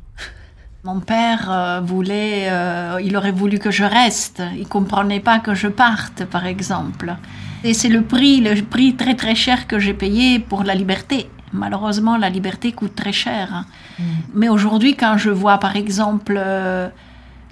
Mon 0.84 1.00
père 1.00 1.50
euh, 1.50 1.80
voulait, 1.80 2.48
euh, 2.50 3.00
il 3.02 3.16
aurait 3.16 3.32
voulu 3.32 3.58
que 3.58 3.70
je 3.70 3.84
reste. 3.84 4.42
Il 4.58 4.68
comprenait 4.68 5.20
pas 5.20 5.38
que 5.38 5.54
je 5.54 5.68
parte, 5.68 6.26
par 6.26 6.44
exemple. 6.44 7.16
Et 7.64 7.72
c'est 7.72 7.88
le 7.88 8.02
prix, 8.02 8.42
le 8.42 8.60
prix 8.62 8.94
très 8.94 9.14
très 9.14 9.34
cher 9.34 9.66
que 9.66 9.78
j'ai 9.78 9.94
payé 9.94 10.38
pour 10.38 10.62
la 10.62 10.74
liberté. 10.74 11.30
Malheureusement, 11.54 12.18
la 12.18 12.28
liberté 12.28 12.72
coûte 12.72 12.94
très 12.94 13.12
cher. 13.12 13.64
Mm. 13.98 14.02
Mais 14.34 14.48
aujourd'hui, 14.50 14.94
quand 14.94 15.16
je 15.16 15.30
vois, 15.30 15.56
par 15.56 15.74
exemple, 15.74 16.34
euh, 16.36 16.90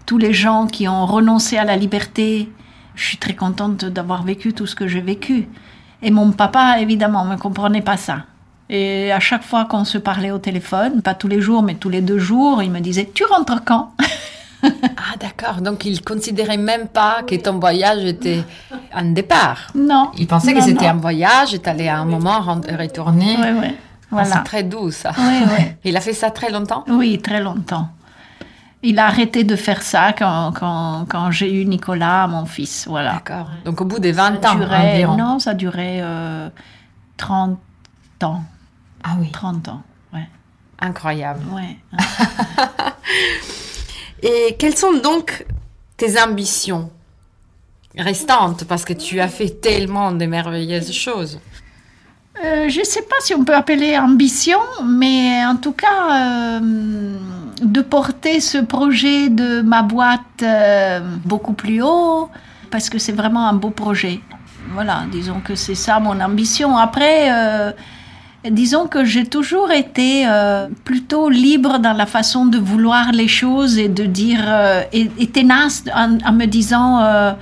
tous 0.05 0.19
les 0.19 0.35
gens 0.35 0.67
qui 0.67 0.87
ont 0.87 1.07
renoncé 1.07 1.57
à 1.57 1.65
la 1.65 1.77
liberté, 1.79 2.51
je 2.95 3.03
suis 3.03 3.17
très 3.17 3.35
contente 3.35 3.87
d'avoir 3.87 4.25
vécu 4.25 4.53
tout 4.53 4.67
ce 4.67 4.75
que 4.75 4.87
j'ai 4.87 5.01
vécu. 5.01 5.49
Et 6.03 6.11
mon 6.11 6.33
papa, 6.33 6.81
évidemment, 6.81 7.25
ne 7.25 7.37
comprenait 7.37 7.81
pas 7.81 7.97
ça. 7.97 8.27
Et 8.75 9.13
à 9.13 9.21
chaque 9.21 9.43
fois 9.43 9.67
qu'on 9.67 9.85
se 9.85 9.99
parlait 9.99 10.31
au 10.31 10.39
téléphone, 10.39 11.03
pas 11.03 11.13
tous 11.13 11.29
les 11.29 11.43
jours, 11.43 11.63
mais 11.63 11.75
tous 11.75 11.91
les 11.91 12.01
deux 12.01 12.19
jours, 12.19 12.63
il 12.63 12.71
me 12.71 12.81
disait 12.81 13.09
Tu 13.15 13.25
rentres 13.25 13.63
quand? 13.65 13.93
Ah 14.65 15.17
d'accord, 15.19 15.61
donc 15.61 15.85
il 15.87 16.03
considérait 16.03 16.57
même 16.57 16.87
pas 16.87 17.25
que 17.27 17.35
ton 17.35 17.59
voyage 17.59 18.05
était 18.05 18.45
un 18.95 19.07
départ. 19.07 19.67
Non. 19.75 20.13
Il 20.17 20.29
pensait 20.29 20.55
que 20.55 20.61
c'était 20.61 20.87
un 20.87 20.95
voyage, 20.95 21.53
et 21.53 21.61
allais 21.69 21.89
à 21.89 21.99
un 21.99 22.05
moment 22.05 22.41
retourner. 22.41 23.37
Oui, 23.41 23.49
oui. 23.61 23.77
Voilà. 24.13 24.27
c'est 24.27 24.45
très 24.45 24.63
doux 24.63 24.93
ça. 24.93 25.11
Oui, 25.19 25.43
oui. 25.49 25.65
il 25.85 25.97
a 25.97 26.01
fait 26.01 26.13
ça 26.13 26.31
très 26.31 26.51
longtemps? 26.51 26.85
Oui, 26.87 27.19
très 27.21 27.43
longtemps. 27.43 27.89
Il 28.85 29.01
a 29.01 29.07
arrêté 29.07 29.43
de 29.43 29.57
faire 29.57 29.83
ça 29.83 30.13
quand, 30.13 30.53
quand, 30.53 31.07
quand 31.09 31.33
j'ai 31.33 31.53
eu 31.53 31.65
Nicolas, 31.65 32.29
mon 32.29 32.45
fils. 32.45 32.87
Voilà. 32.89 33.15
D'accord. 33.15 33.51
Donc 33.65 33.81
au 33.81 33.85
bout 33.85 33.99
des 33.99 34.13
20 34.13 34.45
ans 34.47 34.61
environ. 34.61 35.17
Non, 35.17 35.39
ça 35.41 35.55
durait 35.55 35.99
euh, 36.03 36.49
30 37.17 37.59
ans. 38.23 38.43
Ah 39.03 39.17
oui. 39.19 39.31
30 39.33 39.69
ans, 39.69 39.83
ouais. 40.13 40.29
Incroyable. 40.81 41.43
Ouais. 41.53 41.77
Et 44.23 44.57
quelles 44.59 44.77
sont 44.77 44.95
donc 44.95 45.45
tes 45.97 46.21
ambitions 46.21 46.91
restantes? 47.99 48.65
Parce 48.65 48.85
que 48.85 48.93
tu 48.93 49.21
as 49.21 49.29
fait 49.29 49.61
tellement 49.61 50.13
de 50.13 50.27
merveilleuses 50.27 50.93
choses. 50.93 51.41
Euh, 52.43 52.69
je 52.69 52.81
ne 52.81 52.85
sais 52.85 53.03
pas 53.03 53.17
si 53.21 53.35
on 53.35 53.45
peut 53.45 53.55
appeler 53.55 53.99
ambition, 53.99 54.59
mais 54.85 55.45
en 55.45 55.57
tout 55.57 55.73
cas, 55.73 56.61
euh, 56.61 57.19
de 57.63 57.81
porter 57.83 58.41
ce 58.41 58.59
projet 58.59 59.29
de 59.29 59.61
ma 59.61 59.83
boîte 59.83 60.21
euh, 60.43 61.01
beaucoup 61.25 61.53
plus 61.53 61.83
haut, 61.83 62.31
parce 62.71 62.89
que 62.89 62.99
c'est 62.99 63.13
vraiment 63.13 63.49
un 63.49 63.53
beau 63.53 63.71
projet. 63.71 64.21
Voilà, 64.73 65.03
disons 65.13 65.41
que 65.41 65.55
c'est 65.55 65.75
ça 65.75 66.01
mon 66.01 66.19
ambition. 66.21 66.79
Après, 66.79 67.29
Disons 68.51 68.89
que 68.89 69.05
j'ai 69.05 69.25
toujours 69.25 69.71
été 69.71 70.25
euh, 70.27 70.67
plutôt 70.85 71.29
libre 71.29 71.79
dans 71.79 71.93
la 71.93 72.07
façon 72.07 72.45
de 72.47 72.59
vouloir 72.59 73.13
les 73.13 73.29
choses 73.29 73.79
et 73.79 73.89
de 73.89 74.05
dire, 74.05 74.41
euh, 74.45 74.83
et, 74.93 75.29
tenace 75.29 75.85
en, 75.95 76.33
me 76.33 76.47
disant, 76.47 77.05
euh, 77.05 77.33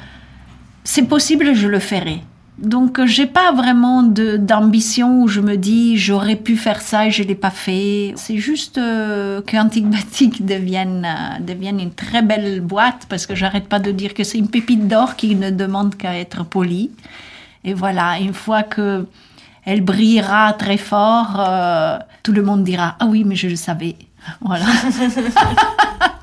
c'est 0.85 1.09
possible, 1.09 1.55
je 1.55 1.69
le 1.69 1.79
ferai. 1.79 2.21
Donc, 2.59 3.03
j'ai 3.07 3.25
pas 3.25 3.53
vraiment 3.53 4.03
d'ambition 4.03 5.23
où 5.23 5.29
je 5.29 5.41
me 5.41 5.57
dis, 5.57 5.97
j'aurais 5.97 6.37
pu 6.37 6.59
faire 6.59 6.83
ça 6.83 7.07
et 7.07 7.11
je 7.11 7.23
l'ai 7.23 7.35
pas 7.35 7.51
fait. 7.51 8.13
C'est 8.17 8.37
juste 8.37 8.75
que 8.75 9.57
Antigmatic 9.57 10.45
devienne, 10.45 11.09
devienne 11.41 11.81
une 11.81 11.93
très 11.93 12.21
belle 12.21 12.61
boîte 12.61 13.07
parce 13.09 13.25
que 13.25 13.35
j'arrête 13.35 13.69
pas 13.69 13.79
de 13.79 13.91
dire 13.91 14.13
que 14.13 14.25
c'est 14.25 14.37
une 14.37 14.49
pépite 14.49 14.87
d'or 14.87 15.17
qui 15.17 15.35
ne 15.35 15.51
demande 15.51 15.97
qu'à 15.97 16.19
être 16.19 16.45
polie. 16.45 16.91
Et 17.65 17.73
voilà, 17.73 18.19
une 18.19 18.35
fois 18.35 18.63
que 18.63 19.07
elle 19.65 19.83
brillera 19.83 20.53
très 20.55 20.77
fort, 20.77 21.37
euh, 21.39 21.99
tout 22.23 22.33
le 22.33 22.43
monde 22.43 22.65
dira 22.65 22.97
Ah 23.01 23.07
oui, 23.07 23.25
mais 23.25 23.37
je 23.37 23.49
le 23.49 23.57
savais. 23.57 23.97
Voilà. 24.41 24.67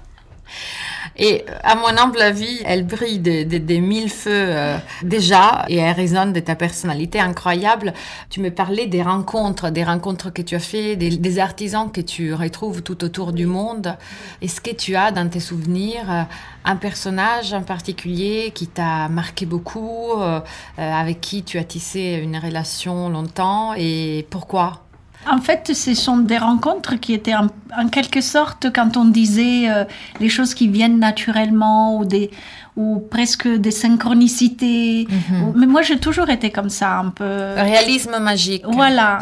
Et 1.18 1.46
à 1.64 1.76
mon 1.76 1.88
humble 1.98 2.22
avis, 2.22 2.62
elle 2.64 2.86
brille 2.86 3.20
des 3.20 3.80
mille 3.80 4.10
feux 4.10 4.30
euh, 4.32 4.78
déjà 5.02 5.66
et 5.68 5.78
elle 5.78 5.96
résonne 5.96 6.32
de 6.32 6.40
ta 6.40 6.56
personnalité 6.56 7.20
incroyable. 7.20 7.94
Tu 8.30 8.40
me 8.40 8.52
parlais 8.52 8.86
des 8.86 9.02
rencontres, 9.02 9.72
des 9.72 9.84
rencontres 9.84 10.32
que 10.32 10.44
tu 10.44 10.56
as 10.56 10.60
fait, 10.60 10.96
des, 10.96 11.40
artisans 11.40 11.92
que 11.92 12.02
tu 12.02 12.34
retrouves 12.34 12.82
tout 12.84 13.04
autour 13.04 13.34
du 13.34 13.46
monde. 13.46 13.96
Est-ce 14.42 14.62
que 14.62 14.72
tu 14.72 14.96
as 14.96 15.12
dans 15.12 15.28
tes 15.28 15.40
souvenirs 15.40 16.12
euh, 16.12 16.22
un 16.66 16.76
personnage 16.76 17.54
en 17.54 17.64
particulier 17.64 18.52
qui 18.54 18.68
t'a 18.68 19.08
marqué 19.10 19.46
beaucoup, 19.46 20.12
euh, 20.18 20.40
avec 20.78 21.22
qui 21.22 21.44
tu 21.44 21.58
as 21.58 21.64
tissé 21.64 22.20
une 22.22 22.38
relation 22.38 23.10
longtemps 23.10 23.74
et 23.76 24.28
pourquoi? 24.30 24.87
En 25.30 25.40
fait, 25.40 25.74
ce 25.74 25.94
sont 25.94 26.18
des 26.18 26.38
rencontres 26.38 26.96
qui 26.96 27.14
étaient 27.14 27.36
en, 27.36 27.50
quelque 27.90 28.22
sorte 28.22 28.68
quand 28.74 28.98
on 28.98 29.06
disait 29.06 29.70
euh, 29.70 29.84
les 30.20 30.30
choses 30.30 30.54
qui 30.54 30.68
viennent 30.68 31.00
naturellement 31.00 31.98
ou 31.98 32.06
des 32.06 32.32
ou 32.78 33.00
presque 33.00 33.48
des 33.48 33.72
synchronicités. 33.72 35.08
Mhm. 35.10 35.54
Mais 35.56 35.66
moi, 35.66 35.82
j'ai 35.82 35.98
toujours 35.98 36.30
été 36.30 36.52
comme 36.52 36.70
ça, 36.70 37.00
un 37.00 37.10
peu. 37.10 37.26
Réalisme 37.56 38.20
magique. 38.20 38.64
Voilà, 38.68 39.20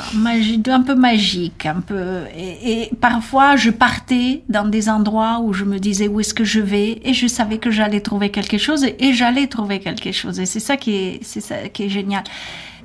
un 0.67 0.81
peu 0.81 0.93
magique, 0.93 1.65
un 1.65 1.79
peu. 1.79 2.23
Et, 2.37 2.71
et, 2.71 2.91
parfois, 2.99 3.55
je 3.55 3.69
partais 3.69 4.43
dans 4.49 4.67
des 4.67 4.89
endroits 4.89 5.39
où 5.41 5.53
je 5.53 5.63
me 5.63 5.79
disais 5.79 6.09
où 6.09 6.19
est-ce 6.19 6.33
que 6.33 6.43
je 6.43 6.59
vais, 6.59 6.99
et 7.03 7.13
je 7.13 7.27
savais 7.27 7.57
que 7.57 7.71
j'allais 7.71 8.01
trouver 8.01 8.29
quelque 8.29 8.57
chose, 8.57 8.85
et, 8.85 9.13
j'allais 9.13 9.47
trouver 9.47 9.79
quelque 9.79 10.11
chose. 10.11 10.37
Et 10.41 10.45
c'est 10.45 10.59
ça 10.59 10.75
qui 10.75 10.91
est, 10.91 11.19
c'est 11.23 11.41
ça 11.41 11.69
qui 11.69 11.83
est 11.83 11.89
génial. 11.89 12.23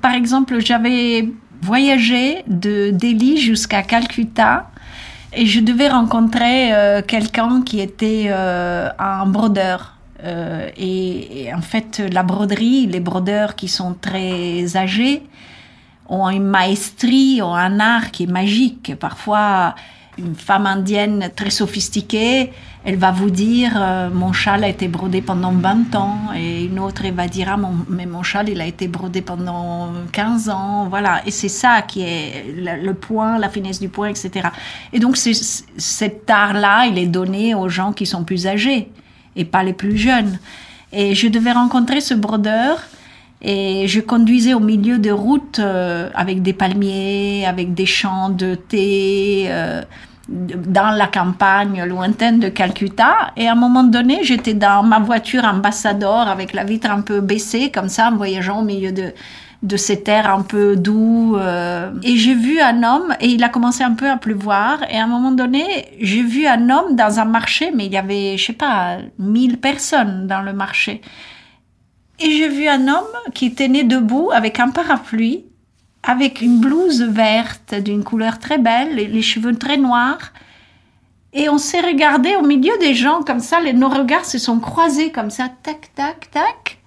Par 0.01 0.15
exemple, 0.15 0.61
j'avais 0.61 1.29
voyager 1.63 2.43
de 2.47 2.91
Delhi 2.91 3.39
jusqu'à 3.39 3.83
Calcutta 3.83 4.71
et 5.33 5.47
je 5.47 5.61
devais 5.61 5.89
rencontrer 5.89 6.75
euh, 6.75 7.03
quelqu'un 7.03 7.63
qui 7.63 7.81
était 7.81 8.27
euh, 8.29 8.89
un 8.99 9.27
brodeur. 9.27 9.95
Euh, 10.25 10.69
et, 10.77 11.51
en 11.55 11.63
fait, 11.63 12.03
la 12.13 12.23
broderie, 12.23 12.87
les 12.87 13.01
brodeurs 13.01 13.55
qui 13.55 13.69
sont 13.69 13.95
très 13.95 14.77
âgés 14.77 15.23
ont 16.09 16.29
une 16.29 16.45
maestrie, 16.45 17.41
ont 17.43 17.55
un 17.55 17.79
art 17.79 18.11
qui 18.11 18.25
est 18.25 18.31
magique. 18.31 18.95
Parfois, 18.99 19.77
une 20.19 20.35
femme 20.35 20.67
indienne 20.67 21.31
très 21.37 21.51
sophistiquée, 21.51 22.53
elle 22.85 22.97
va 22.97 23.11
vous 23.11 23.31
dire 23.31 23.73
euh, 23.77 24.09
mon 24.11 24.33
châle 24.33 24.65
a 24.65 24.69
été 24.69 24.89
brodé 24.89 25.21
pendant 25.21 25.53
20 25.53 25.95
ans. 25.97 26.19
Et 26.37 26.65
une 26.65 26.79
autre 26.79 27.05
elle 27.05 27.15
va 27.15 27.29
dire 27.29 27.49
ah 27.51 27.57
mon, 27.57 27.75
mais 27.89 28.07
mon 28.07 28.23
châle 28.23 28.49
il 28.49 28.61
a 28.61 28.67
été 28.67 28.89
brodé 28.89 29.21
pendant 29.21 29.93
15 30.13 30.49
ans. 30.49 30.87
Voilà. 30.89 31.23
Et 31.27 31.31
c'est 31.31 31.49
ça 31.49 31.83
qui 31.83 32.03
est 32.03 32.45
le, 32.57 32.95
point 32.95 33.39
la 33.39 33.49
finesse 33.49 33.81
du 33.81 33.89
point 33.89 34.09
etc 34.09 34.49
et 34.93 34.99
donc 34.99 35.17
cet 35.17 36.29
art 36.29 36.53
là 36.55 36.87
il 36.87 36.99
est 36.99 37.07
donné 37.07 37.55
aux 37.55 37.69
gens 37.69 37.93
qui 37.93 38.05
sont 38.05 38.25
plus 38.25 38.47
âgés 38.47 38.91
et 39.37 39.45
pas 39.45 39.63
les 39.63 39.73
plus 39.73 39.97
jeunes. 39.97 40.39
Et 40.93 41.15
je 41.15 41.29
devais 41.29 41.53
rencontrer 41.53 42.01
ce 42.01 42.15
brodeur 42.15 42.83
et 43.43 43.87
je 43.87 44.01
conduisais 44.01 44.55
au 44.55 44.61
milieu 44.61 44.99
de 44.99 45.11
routes 45.11 45.61
euh, 45.61 46.11
avec 46.15 46.43
des 46.43 46.53
palmiers, 46.53 47.47
avec 47.47 47.73
des 47.75 47.87
champs 47.87 48.29
de 48.29 48.55
thé, 48.55 49.47
euh, 49.49 49.83
dans 50.31 50.91
la 50.91 51.09
campagne 51.09 51.85
lointaine 51.85 52.39
de 52.39 52.49
Calcutta. 52.49 53.33
Et 53.37 53.49
à 53.49 53.53
un 53.53 53.57
moment 53.57 53.83
donné, 53.83 54.23
j'étais 54.23 54.55
dans 54.55 54.83
ma 54.85 55.01
voiture 55.01 55.45
ambassadeur 55.45 56.29
avec 56.29 56.53
la 56.53 56.65
vitre 56.65 56.91
un 56.91 57.01
peu 57.01 57.21
baissée, 57.21 57.71
comme 57.71 57.89
ça, 57.89 58.09
en 58.09 58.17
voyageant 58.17 58.61
au 58.61 58.65
milieu 58.65 58.93
de, 58.93 59.13
de 59.63 59.77
cet 59.77 60.09
air 60.09 60.33
un 60.33 60.43
peu 60.43 60.77
doux. 60.77 61.37
Euh. 61.37 61.91
et 62.05 62.17
j'ai 62.17 62.35
vu 62.35 62.61
un 62.61 62.83
homme, 62.85 63.15
et 63.21 63.27
il 63.27 63.43
a 63.43 63.49
commencé 63.49 63.83
un 63.83 63.95
peu 63.95 64.09
à 64.09 64.17
pleuvoir. 64.17 64.79
Et 64.89 64.99
à 64.99 65.05
un 65.05 65.09
moment 65.09 65.33
donné, 65.33 65.89
j'ai 66.01 66.23
vu 66.23 66.47
un 66.47 66.71
homme 66.71 66.95
dans 66.95 67.19
un 67.19 67.25
marché, 67.25 67.73
mais 67.75 67.87
il 67.87 67.93
y 67.93 67.99
avait, 67.99 68.37
je 68.39 68.47
sais 68.47 68.53
pas, 68.53 68.99
mille 69.19 69.59
personnes 69.59 70.29
dans 70.29 70.43
le 70.43 70.53
marché. 70.53 71.01
Et 72.21 72.31
j'ai 72.31 72.49
vu 72.49 72.69
un 72.69 72.87
homme 72.87 73.33
qui 73.35 73.53
né 73.69 73.83
debout 73.83 74.31
avec 74.33 74.61
un 74.61 74.69
parapluie 74.69 75.45
avec 76.03 76.41
une 76.41 76.61
blouse 76.61 77.03
verte 77.03 77.75
d'une 77.75 78.05
couleur 78.05 78.39
très 78.39 78.59
belle, 78.59 78.95
les, 78.95 79.23
cheveux 79.23 79.57
très 79.57 79.77
noirs. 79.77 80.33
Et 81.33 81.49
on 81.49 81.59
s'est 81.59 81.81
regardé 81.81 82.35
au 82.37 82.43
milieu 82.43 82.73
des 82.81 82.95
gens 82.95 83.23
comme 83.23 83.41
ça, 83.41 83.61
les, 83.61 83.73
nos 83.73 83.89
regards 83.89 84.25
se 84.25 84.39
sont 84.39 84.59
croisés 84.59 85.11
comme 85.13 85.31
ça, 85.31 85.49
tac, 85.63 85.91
tac, 85.95 86.31
tac. 86.31 86.79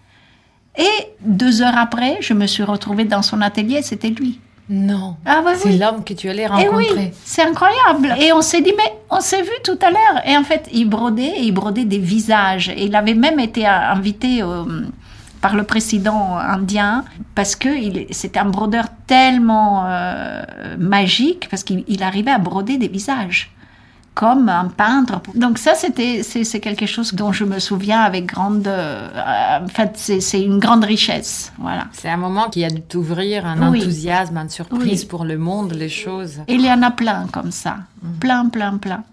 Et 0.78 1.08
deux 1.21 1.62
heures 1.62 1.78
après, 1.78 2.17
je 2.21 2.34
me 2.34 2.47
suis 2.47 2.63
retrouvée 2.63 3.06
dans 3.06 3.21
son 3.21 3.41
atelier, 3.41 3.82
c'était 3.84 4.10
lui. 4.10 4.39
Non. 4.69 5.17
Ah 5.26 5.43
c'est 5.56 5.78
l'homme 5.78 6.04
que 6.04 6.13
tu 6.13 6.30
allais 6.30 6.47
rencontrer. 6.47 6.86
Et 6.86 6.93
oui, 6.93 7.12
c'est 7.26 7.43
incroyable. 7.43 8.15
Et 8.19 8.32
on 8.32 8.41
s'est 8.41 8.62
dit, 8.62 8.73
mais 8.76 8.93
on 9.10 9.19
s'est 9.19 9.41
vu 9.41 9.52
tout 9.63 9.78
à 9.82 9.91
l'heure. 9.91 10.21
Et 10.26 10.38
en 10.38 10.43
fait, 10.43 10.69
il 10.73 10.86
brodait, 10.89 11.34
il 11.41 11.52
brodait 11.52 11.84
des 11.84 11.99
visages. 11.99 12.69
Et 12.69 12.86
il 12.86 12.95
avait 12.95 13.13
même 13.13 13.39
été 13.39 13.67
invité 13.67 14.41
au, 14.41 14.65
par 15.43 15.58
le 15.58 15.63
président 15.63 16.38
indien 16.38 17.03
parce 17.36 17.58
que 17.58 17.67
c'était 18.12 18.39
un 18.39 18.45
brodeur 18.45 18.86
tellement 19.08 19.84
euh, 19.86 20.41
magique 20.79 21.49
parce 21.49 21.63
qu'il 21.65 22.01
arrivait 22.01 22.32
à 22.32 22.38
broder 22.39 22.77
des 22.77 22.88
visages 22.88 23.51
comme 24.13 24.47
un 24.47 24.69
peintre. 24.69 25.19
Donc 25.36 25.58
ça, 25.58 25.73
c'était 25.75 26.23
c'est 26.23 26.60
quelque 26.62 26.86
chose 26.86 27.13
dont 27.13 27.34
je 27.34 27.43
me 27.43 27.60
souviens 27.60 28.01
avec 28.01 28.27
grande. 28.27 28.67
Euh, 28.67 29.62
en 29.62 29.67
fait, 29.67 29.91
c'est 29.97 30.41
une 30.41 30.60
grande 30.60 30.86
richesse. 30.86 31.51
Voilà. 31.58 31.88
C'est 31.91 32.10
un 32.10 32.21
moment 32.27 32.49
qui 32.49 32.63
a 32.63 32.69
dû 32.69 32.82
t'ouvrir 32.82 33.45
un 33.45 33.62
enthousiasme, 33.62 34.38
une 34.38 34.49
surprise 34.49 35.03
pour 35.03 35.25
le 35.25 35.38
monde, 35.38 35.73
les 35.73 35.89
choses. 35.89 36.36
il 36.47 36.62
y 36.62 36.71
en 36.71 36.82
a 36.84 36.91
plein 36.91 37.27
comme 37.34 37.51
ça, 37.51 37.79
mm. 38.01 38.19
plein, 38.19 38.47
plein, 38.47 38.77
plein. 38.77 39.03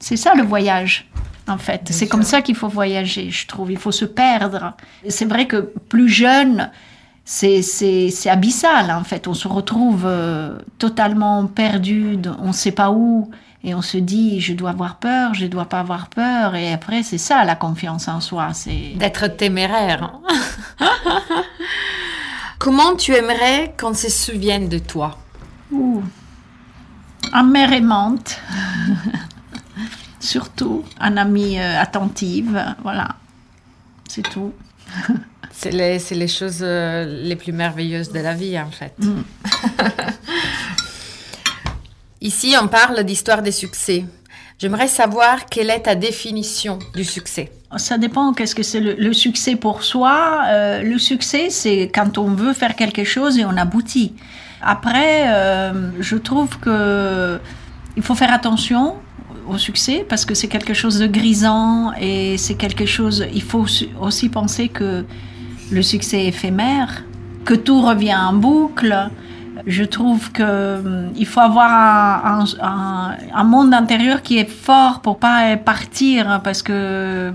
C'est 0.00 0.16
ça 0.16 0.34
le 0.34 0.42
voyage 0.42 1.08
en 1.48 1.58
fait. 1.58 1.88
C'est 1.90 2.08
comme 2.08 2.22
ça 2.22 2.42
qu'il 2.42 2.54
faut 2.54 2.68
voyager, 2.68 3.30
je 3.30 3.46
trouve. 3.46 3.70
Il 3.72 3.78
faut 3.78 3.92
se 3.92 4.04
perdre. 4.04 4.74
C'est 5.08 5.24
vrai 5.24 5.46
que 5.46 5.72
plus 5.88 6.08
jeune, 6.08 6.70
c'est 7.24 7.60
abyssal, 8.26 8.90
en 8.90 9.04
fait. 9.04 9.26
On 9.28 9.34
se 9.34 9.48
retrouve 9.48 10.04
euh, 10.06 10.58
totalement 10.78 11.46
perdu, 11.46 12.18
on 12.40 12.48
ne 12.48 12.52
sait 12.52 12.72
pas 12.72 12.90
où. 12.90 13.30
Et 13.64 13.74
on 13.74 13.82
se 13.82 13.98
dit, 13.98 14.40
je 14.40 14.52
dois 14.52 14.70
avoir 14.70 14.96
peur, 14.96 15.34
je 15.34 15.44
ne 15.44 15.48
dois 15.48 15.64
pas 15.64 15.80
avoir 15.80 16.08
peur. 16.08 16.54
Et 16.54 16.72
après, 16.72 17.02
c'est 17.02 17.18
ça 17.18 17.44
la 17.44 17.56
confiance 17.56 18.06
en 18.06 18.20
soi. 18.20 18.50
c'est 18.52 18.94
D'être 18.94 19.26
téméraire. 19.26 20.12
Comment 22.58 22.94
tu 22.94 23.14
aimerais 23.14 23.74
qu'on 23.78 23.94
se 23.94 24.08
souvienne 24.08 24.68
de 24.68 24.78
toi? 24.78 25.18
Ouh. 25.72 26.02
En 27.32 27.44
mère 27.44 27.72
aimante. 27.72 28.40
surtout, 30.20 30.84
un 31.00 31.16
ami 31.16 31.58
euh, 31.58 31.80
attentive, 31.80 32.62
voilà, 32.82 33.08
c'est 34.08 34.22
tout. 34.22 34.52
c'est 35.52 35.70
les, 35.70 35.98
les, 35.98 36.28
choses 36.28 36.60
euh, 36.62 37.22
les 37.22 37.36
plus 37.36 37.52
merveilleuses 37.52 38.10
de 38.10 38.20
la 38.20 38.34
vie, 38.34 38.58
en 38.58 38.70
fait. 38.70 38.94
Mm. 38.98 39.22
Ici, 42.20 42.54
on 42.60 42.68
parle 42.68 43.04
d'histoire 43.04 43.42
des 43.42 43.52
succès. 43.52 44.04
J'aimerais 44.58 44.88
savoir 44.88 45.46
quelle 45.46 45.70
est 45.70 45.82
ta 45.82 45.94
définition 45.94 46.80
du 46.94 47.04
succès. 47.04 47.52
Ça 47.76 47.96
dépend 47.96 48.32
qu'est-ce 48.32 48.56
que 48.56 48.64
c'est 48.64 48.80
le, 48.80 49.12
succès 49.12 49.54
pour 49.54 49.84
soi. 49.84 50.42
Euh, 50.48 50.82
le 50.82 50.98
succès, 50.98 51.48
c'est 51.50 51.90
quand 51.94 52.18
on 52.18 52.30
veut 52.30 52.54
faire 52.54 52.74
quelque 52.74 53.04
chose 53.04 53.38
et 53.38 53.44
on 53.44 53.56
aboutit. 53.56 54.14
Après, 54.60 55.28
je 56.00 56.16
trouve 56.16 56.58
que 56.58 57.38
il 57.96 58.02
faut 58.02 58.16
faire 58.16 58.32
attention 58.32 58.96
au 59.48 59.58
succès 59.58 60.04
parce 60.08 60.24
que 60.24 60.34
c'est 60.34 60.48
quelque 60.48 60.74
chose 60.74 60.98
de 60.98 61.06
grisant 61.06 61.92
et 62.00 62.36
c'est 62.38 62.54
quelque 62.54 62.86
chose. 62.86 63.26
Il 63.34 63.42
faut 63.42 63.66
aussi 64.00 64.28
penser 64.28 64.68
que 64.68 65.04
le 65.70 65.82
succès 65.82 66.24
est 66.24 66.28
éphémère, 66.28 67.04
que 67.44 67.54
tout 67.54 67.80
revient 67.82 68.16
en 68.16 68.32
boucle. 68.32 69.10
Je 69.66 69.84
trouve 69.84 70.30
que 70.32 70.78
hum, 70.78 71.12
il 71.16 71.26
faut 71.26 71.40
avoir 71.40 72.24
un, 72.24 73.44
monde 73.44 73.74
intérieur 73.74 74.22
qui 74.22 74.38
est 74.38 74.48
fort 74.48 75.00
pour 75.00 75.18
pas 75.18 75.56
partir 75.56 76.40
parce 76.44 76.62
que 76.62 77.32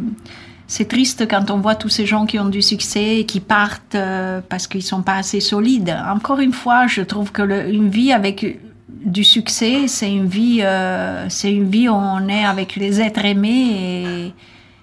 c'est 0.68 0.88
triste 0.88 1.28
quand 1.30 1.52
on 1.52 1.58
voit 1.58 1.76
tous 1.76 1.90
ces 1.90 2.06
gens 2.06 2.26
qui 2.26 2.40
ont 2.40 2.50
du 2.50 2.62
succès 2.62 3.18
et 3.20 3.26
qui 3.26 3.40
partent 3.40 3.96
euh, 3.96 4.42
parce 4.48 4.66
qu'ils 4.68 4.82
sont 4.82 5.04
pas 5.04 5.16
assez 5.16 5.40
solides. 5.40 5.96
Encore 6.08 6.40
une 6.40 6.54
fois, 6.54 6.88
je 6.88 7.02
trouve 7.02 7.32
que 7.32 7.42
le, 7.42 7.70
une 7.70 7.90
vie 7.90 8.14
avec 8.14 8.60
du 8.90 9.24
succès, 9.24 9.88
c'est 9.88 10.12
une 10.12 10.28
vie, 10.28 10.60
euh, 10.62 11.28
c'est 11.30 11.52
une 11.52 11.70
vie 11.70 11.90
où 11.90 11.94
on 11.94 12.28
est 12.28 12.46
avec 12.46 12.76
les 12.76 13.02
êtres 13.02 13.26
aimés 13.26 14.34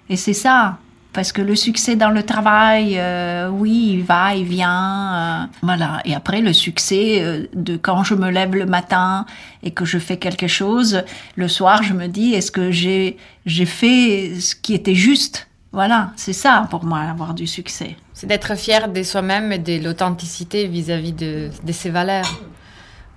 et, 0.09 0.17
c'est 0.17 0.33
ça. 0.33 0.79
Parce 1.13 1.33
que 1.33 1.43
le 1.43 1.57
succès 1.57 1.97
dans 1.97 2.11
le 2.11 2.23
travail, 2.23 2.95
euh, 2.97 3.49
oui, 3.49 3.95
il 3.95 4.05
va, 4.05 4.35
il 4.35 4.45
vient, 4.45 5.43
euh, 5.43 5.47
voilà. 5.61 6.01
Et 6.05 6.15
après, 6.15 6.41
le 6.41 6.53
succès 6.53 7.49
de 7.53 7.77
quand 7.77 8.05
je 8.05 8.15
me 8.15 8.31
lève 8.31 8.55
le 8.55 8.67
matin 8.67 9.27
et 9.65 9.73
que 9.73 9.85
je 9.85 9.99
fais 9.99 10.19
quelque 10.19 10.47
chose, 10.47 11.03
le 11.35 11.49
soir, 11.49 11.83
je 11.83 11.95
me 11.95 12.07
dis, 12.07 12.35
est-ce 12.35 12.53
que 12.53 12.71
j'ai 12.71 13.17
j'ai 13.45 13.67
fait 13.67 14.35
ce 14.39 14.55
qui 14.55 14.73
était 14.75 14.95
juste? 14.95 15.49
Voilà, 15.73 16.13
c'est 16.17 16.33
ça 16.33 16.69
pour 16.71 16.85
moi, 16.85 17.01
avoir 17.01 17.35
du 17.35 17.49
succès. 17.49 17.97
C'est 18.13 18.29
d'être 18.29 18.57
fier 18.57 18.89
de 18.89 19.03
soi-même 19.03 19.51
et 19.53 19.59
de 19.59 19.83
l'authenticité 19.83 20.69
vis-à-vis 20.69 21.13
de, 21.13 21.51
de 21.65 21.73
ses 21.73 21.91
valeurs 21.91 22.41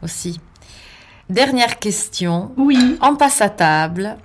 aussi. 0.04 0.40
Dernière 1.30 1.80
question. 1.80 2.52
Oui. 2.58 2.98
On 3.02 3.16
passe 3.16 3.42
à 3.42 3.50
table. 3.50 4.18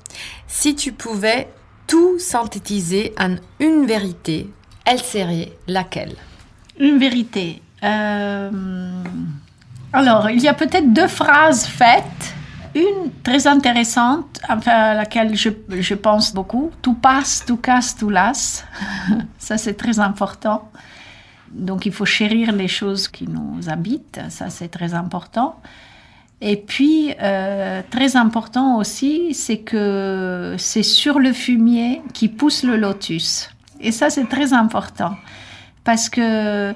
Si 0.47 0.75
tu 0.75 0.93
pouvais 0.93 1.49
tout 1.87 2.19
synthétiser 2.19 3.15
en 3.19 3.37
une 3.61 3.87
vérité, 3.87 4.51
elle 4.85 4.99
serait 4.99 5.53
laquelle? 5.67 6.17
Une 6.79 6.99
vérité. 6.99 7.63
Euh, 7.85 8.51
alors, 9.93 10.31
il 10.31 10.41
y 10.41 10.49
a 10.49 10.55
peut-être 10.55 10.93
deux 10.93 11.09
phrases 11.09 11.67
faites. 11.67 12.35
Une 12.75 13.11
très 13.23 13.47
intéressante, 13.47 14.41
enfin, 14.49 14.73
à 14.73 14.95
laquelle 14.95 15.35
je, 15.35 15.49
je 15.71 15.95
pense 15.95 16.35
beaucoup. 16.35 16.71
Tout 16.83 16.95
passe, 16.95 17.45
tout 17.47 17.57
casse, 17.57 17.97
tout 17.97 18.11
lasse. 18.11 18.65
Ça, 19.39 19.57
c'est 19.57 19.75
très 19.75 19.99
important. 19.99 20.71
Donc, 21.51 21.87
il 21.87 21.93
faut 21.93 22.05
chérir 22.05 22.53
les 22.53 22.69
choses 22.69 23.09
qui 23.09 23.27
nous 23.27 23.69
habitent. 23.69 24.21
Ça, 24.29 24.51
c'est 24.51 24.69
très 24.69 24.95
important. 24.95 25.61
Et 26.41 26.57
puis, 26.57 27.15
euh, 27.21 27.83
très 27.91 28.17
important 28.17 28.79
aussi, 28.79 29.35
c'est 29.35 29.59
que 29.59 30.55
c'est 30.57 30.85
sur 30.85 31.19
le 31.19 31.33
fumier 31.33 32.01
qui 32.15 32.29
pousse 32.29 32.63
le 32.63 32.77
lotus. 32.77 33.51
Et 33.81 33.91
ça, 33.91 34.09
c'est 34.11 34.29
très 34.29 34.53
important. 34.53 35.17
Parce 35.85 36.09
que 36.09 36.75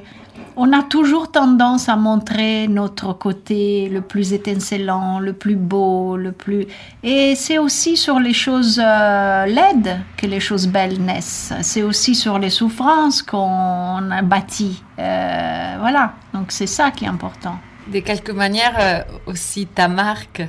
on 0.57 0.73
a 0.73 0.83
toujours 0.83 1.31
tendance 1.31 1.89
à 1.89 1.97
montrer 1.97 2.69
notre 2.69 3.13
côté 3.15 3.89
le 3.89 4.01
plus 4.01 4.33
étincelant, 4.33 5.19
le 5.19 5.33
plus 5.33 5.57
beau, 5.57 6.17
le 6.17 6.33
plus... 6.33 6.67
Et 7.03 7.35
c'est 7.35 7.59
aussi 7.59 7.97
sur 7.97 8.21
les 8.21 8.35
choses 8.35 8.81
euh, 8.83 9.47
laides 9.47 10.01
que 10.17 10.27
les 10.27 10.41
choses 10.41 10.67
belles 10.67 11.01
naissent. 11.01 11.53
C'est 11.63 11.83
aussi 11.83 12.15
sur 12.15 12.39
les 12.39 12.51
souffrances 12.51 13.23
qu'on 13.23 14.11
a 14.11 14.23
bâti. 14.23 14.83
Euh, 14.99 15.77
voilà, 15.81 16.15
donc 16.35 16.53
c'est 16.53 16.67
ça 16.67 16.91
qui 16.91 17.05
est 17.05 17.09
important. 17.09 17.59
De 17.89 18.01
quelque 18.01 18.33
manière, 18.33 18.75
euh, 18.79 19.03
aussi 19.27 19.67
ta 19.67 19.89
marque 19.89 20.43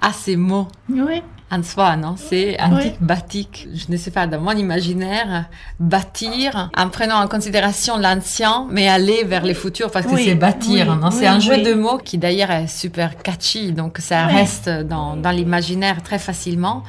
a 0.00 0.12
ces 0.12 0.36
mots. 0.36 0.68
Oui 0.88 1.22
en 1.54 1.62
soi, 1.62 1.96
non? 1.96 2.16
C'est 2.16 2.60
antique, 2.60 2.96
batik. 3.00 3.68
Je 3.72 3.84
ne 3.88 3.96
sais 3.96 4.10
pas, 4.10 4.26
dans 4.26 4.40
mon 4.40 4.52
imaginaire, 4.52 5.46
bâtir 5.78 6.70
en 6.76 6.88
prenant 6.88 7.22
en 7.22 7.28
considération 7.28 7.96
l'ancien, 7.98 8.66
mais 8.70 8.88
aller 8.88 9.24
vers 9.24 9.44
les 9.44 9.54
futurs 9.54 9.90
parce 9.90 10.06
que 10.06 10.16
c'est 10.16 10.34
bâtir, 10.34 10.96
non? 10.96 11.10
C'est 11.10 11.26
un 11.26 11.40
jeu 11.40 11.62
de 11.62 11.74
mots 11.74 11.98
qui 11.98 12.18
d'ailleurs 12.18 12.50
est 12.50 12.66
super 12.66 13.16
catchy, 13.22 13.72
donc 13.72 13.98
ça 13.98 14.26
reste 14.26 14.68
dans, 14.68 15.16
dans 15.16 15.30
l'imaginaire 15.30 16.02
très 16.02 16.18
facilement, 16.18 16.82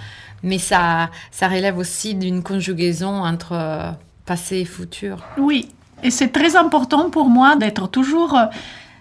mais 0.43 0.57
ça, 0.57 1.09
ça 1.31 1.47
relève 1.47 1.77
aussi 1.77 2.15
d'une 2.15 2.41
conjugaison 2.41 3.23
entre 3.23 3.53
euh, 3.53 3.91
passé 4.25 4.57
et 4.57 4.65
futur. 4.65 5.17
Oui, 5.37 5.69
et 6.03 6.11
c'est 6.11 6.29
très 6.29 6.55
important 6.55 7.09
pour 7.09 7.29
moi 7.29 7.55
d'être 7.55 7.87
toujours 7.87 8.35
euh, 8.35 8.45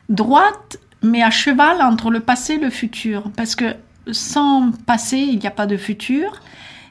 droite, 0.09 0.79
mais 1.03 1.23
à 1.23 1.31
cheval 1.31 1.83
entre 1.83 2.11
le 2.11 2.21
passé 2.21 2.55
et 2.55 2.59
le 2.59 2.71
futur, 2.71 3.31
parce 3.37 3.55
que 3.55 3.75
sans 4.11 4.71
passé, 4.87 5.19
il 5.19 5.39
n'y 5.39 5.47
a 5.47 5.51
pas 5.51 5.67
de 5.67 5.77
futur. 5.77 6.41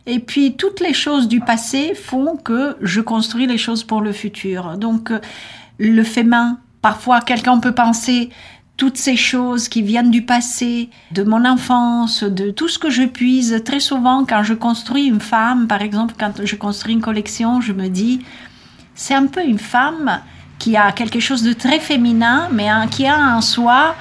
Et 0.05 0.19
puis 0.19 0.55
toutes 0.55 0.81
les 0.81 0.93
choses 0.93 1.27
du 1.27 1.39
passé 1.39 1.93
font 1.95 2.35
que 2.35 2.75
je 2.81 3.01
construis 3.01 3.47
les 3.47 3.57
choses 3.57 3.83
pour 3.83 4.01
le 4.01 4.11
futur. 4.11 4.77
Donc 4.77 5.11
euh, 5.11 5.19
le 5.77 6.03
fait 6.03 6.23
main, 6.23 6.59
parfois 6.81 7.21
quelqu'un 7.21 7.59
peut 7.59 7.73
penser 7.73 8.29
toutes 8.75 8.97
ces 8.97 9.15
choses 9.15 9.69
qui 9.69 9.81
viennent 9.81 10.09
du 10.09 10.23
passé, 10.23 10.89
de 11.11 11.23
mon 11.23 11.45
enfance, 11.45 12.23
de 12.23 12.51
tout 12.51 12.67
ce 12.67 12.79
que 12.79 12.89
je 12.89 13.03
puise. 13.03 13.61
Très 13.63 13.79
souvent, 13.79 14.25
quand 14.25 14.43
je 14.43 14.55
construis 14.55 15.05
une 15.05 15.19
femme, 15.19 15.67
par 15.67 15.81
exemple, 15.81 16.15
quand 16.19 16.43
je 16.43 16.55
construis 16.55 16.93
une 16.93 17.01
collection, 17.01 17.61
je 17.61 17.71
me 17.71 17.87
dis, 17.87 18.25
c'est 18.95 19.13
un 19.13 19.27
peu 19.27 19.43
une 19.43 19.59
femme 19.59 20.19
qui 20.63 20.77
a 20.77 20.93
quelque 20.93 21.19
chose 21.19 21.43
de 21.43 21.51
très 21.51 21.79
féminin, 21.79 22.47
mais 22.49 22.69
qui 22.89 23.05
a 23.05 23.35
en 23.35 23.41
soi 23.41 23.95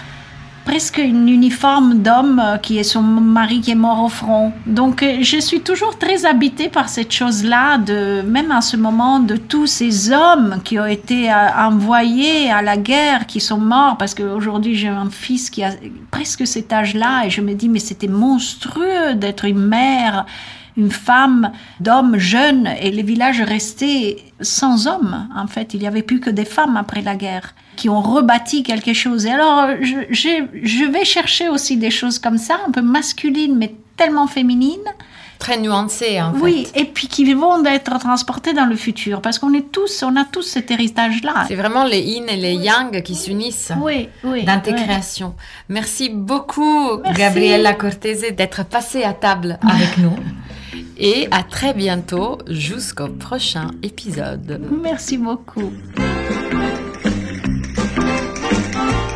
presque 0.64 0.98
une 0.98 1.28
uniforme 1.28 2.02
d'homme 2.02 2.40
euh, 2.40 2.56
qui 2.56 2.78
est 2.78 2.84
son 2.84 3.02
mari 3.02 3.60
qui 3.60 3.72
est 3.72 3.82
mort 3.88 4.04
au 4.04 4.08
front. 4.08 4.52
Donc 4.64 5.02
euh, 5.02 5.18
je 5.22 5.38
suis 5.38 5.60
toujours 5.62 5.98
très 5.98 6.24
habitée 6.24 6.68
par 6.68 6.88
cette 6.88 7.10
chose-là, 7.10 7.78
de 7.78 8.22
même 8.22 8.52
à 8.52 8.60
ce 8.60 8.76
moment 8.76 9.18
de 9.18 9.36
tous 9.36 9.66
ces 9.66 10.12
hommes 10.12 10.60
qui 10.62 10.78
ont 10.78 10.86
été 10.86 11.32
euh, 11.32 11.34
envoyés 11.58 12.48
à 12.52 12.62
la 12.62 12.76
guerre, 12.76 13.26
qui 13.26 13.40
sont 13.40 13.58
morts, 13.58 13.96
parce 13.98 14.14
qu'aujourd'hui 14.14 14.76
j'ai 14.76 14.86
un 14.86 15.10
fils 15.10 15.50
qui 15.50 15.64
a 15.64 15.72
presque 16.12 16.46
cet 16.46 16.72
âge-là 16.72 17.26
et 17.26 17.30
je 17.30 17.40
me 17.40 17.54
dis 17.54 17.68
mais 17.68 17.80
c'était 17.80 18.06
monstrueux 18.06 19.14
d'être 19.16 19.46
une 19.46 19.66
mère 19.66 20.26
une 20.76 20.90
femme 20.90 21.52
d'hommes 21.80 22.16
jeunes 22.16 22.68
et 22.80 22.90
les 22.90 23.02
villages 23.02 23.40
restaient 23.40 24.16
sans 24.40 24.86
hommes. 24.86 25.28
En 25.36 25.46
fait, 25.46 25.74
il 25.74 25.80
n'y 25.80 25.86
avait 25.86 26.02
plus 26.02 26.20
que 26.20 26.30
des 26.30 26.44
femmes 26.44 26.76
après 26.76 27.02
la 27.02 27.14
guerre 27.14 27.54
qui 27.76 27.88
ont 27.88 28.00
rebâti 28.00 28.62
quelque 28.62 28.92
chose. 28.92 29.26
Et 29.26 29.30
alors, 29.30 29.70
je, 29.80 29.96
je, 30.10 30.84
vais 30.90 31.04
chercher 31.04 31.48
aussi 31.48 31.76
des 31.76 31.90
choses 31.90 32.18
comme 32.18 32.38
ça, 32.38 32.58
un 32.66 32.70
peu 32.70 32.82
masculines, 32.82 33.56
mais 33.56 33.74
tellement 33.96 34.26
féminines. 34.26 34.78
Très 35.38 35.58
nuancées, 35.58 36.22
en 36.22 36.32
fait. 36.32 36.40
Oui, 36.40 36.68
et 36.76 36.84
puis 36.84 37.08
qui 37.08 37.32
vont 37.34 37.64
être 37.64 37.98
transportées 37.98 38.52
dans 38.52 38.66
le 38.66 38.76
futur, 38.76 39.20
parce 39.20 39.40
qu'on 39.40 39.52
est 39.54 39.72
tous, 39.72 40.04
on 40.04 40.14
a 40.14 40.24
tous 40.24 40.42
cet 40.42 40.70
héritage-là. 40.70 41.46
C'est 41.48 41.56
vraiment 41.56 41.84
les 41.84 42.00
yin 42.00 42.28
et 42.28 42.36
les 42.36 42.54
yang 42.54 43.02
qui 43.02 43.16
s'unissent 43.16 43.72
oui, 43.80 44.08
oui, 44.22 44.44
dans 44.44 44.60
tes 44.60 44.72
créations. 44.72 45.34
Merci 45.68 46.10
beaucoup, 46.10 46.98
Gabriella 47.16 47.74
Cortese, 47.74 48.26
d'être 48.36 48.64
passée 48.64 49.02
à 49.02 49.14
table 49.14 49.58
avec 49.62 49.98
nous. 49.98 50.14
Et 51.04 51.26
à 51.32 51.42
très 51.42 51.74
bientôt 51.74 52.38
jusqu'au 52.48 53.08
prochain 53.08 53.72
épisode. 53.82 54.60
Merci 54.84 55.18
beaucoup. 55.18 55.72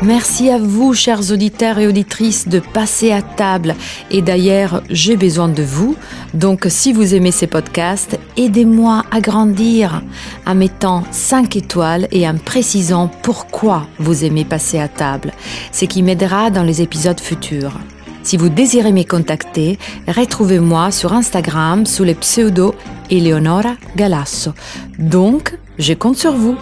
Merci 0.03 0.51
à 0.51 0.59
vous, 0.59 0.95
chers 0.95 1.31
auditeurs 1.31 1.79
et 1.79 1.87
auditrices, 1.87 2.49
de 2.49 2.59
passer 2.59 3.13
à 3.13 3.23
table. 3.23 3.77
Et 4.11 4.21
d'ailleurs, 4.21 4.83
j'ai 4.91 5.17
besoin 5.17 5.49
de 5.49 5.63
vous. 5.63 5.95
Donc, 6.35 6.67
si 6.69 6.93
vous 6.93 7.15
aimez 7.15 7.31
ces 7.31 7.47
podcasts, 7.47 8.19
aidez-moi 8.37 9.05
à 9.13 9.21
grandir 9.21 10.03
en 10.45 10.57
mettant 10.57 11.05
5 11.13 11.55
étoiles 11.55 12.09
et 12.11 12.29
en 12.29 12.37
précisant 12.37 13.09
pourquoi 13.23 13.87
vous 14.01 14.25
aimez 14.25 14.45
passer 14.45 14.81
à 14.81 14.89
table, 14.89 15.31
ce 15.71 15.85
qui 15.85 16.03
m'aidera 16.03 16.51
dans 16.51 16.65
les 16.65 16.83
épisodes 16.83 17.21
futurs. 17.21 17.79
Si 18.27 18.37
vous 18.37 18.49
désirez 18.49 18.91
me 18.91 19.05
contacter, 19.05 19.79
retrouvez-moi 20.09 20.91
sur 20.91 21.13
Instagram 21.13 21.87
sous 21.87 22.03
le 22.03 22.13
pseudo 22.15 22.75
Eleonora 23.09 23.77
Galasso. 23.95 24.51
Donc, 24.99 25.57
je 25.79 25.93
compte 25.93 26.17
sur 26.17 26.33
vous. 26.33 26.57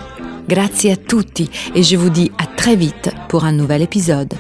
Grazie 0.47 0.91
a 0.91 0.97
tutti 0.97 1.49
et 1.75 1.83
je 1.83 1.97
vous 1.97 2.11
dis 2.11 2.31
à 2.37 2.45
très 2.45 2.77
vite 2.77 3.09
pour 3.31 3.47
un 3.47 3.53
nouvel 3.53 3.81
épisode. 3.81 4.35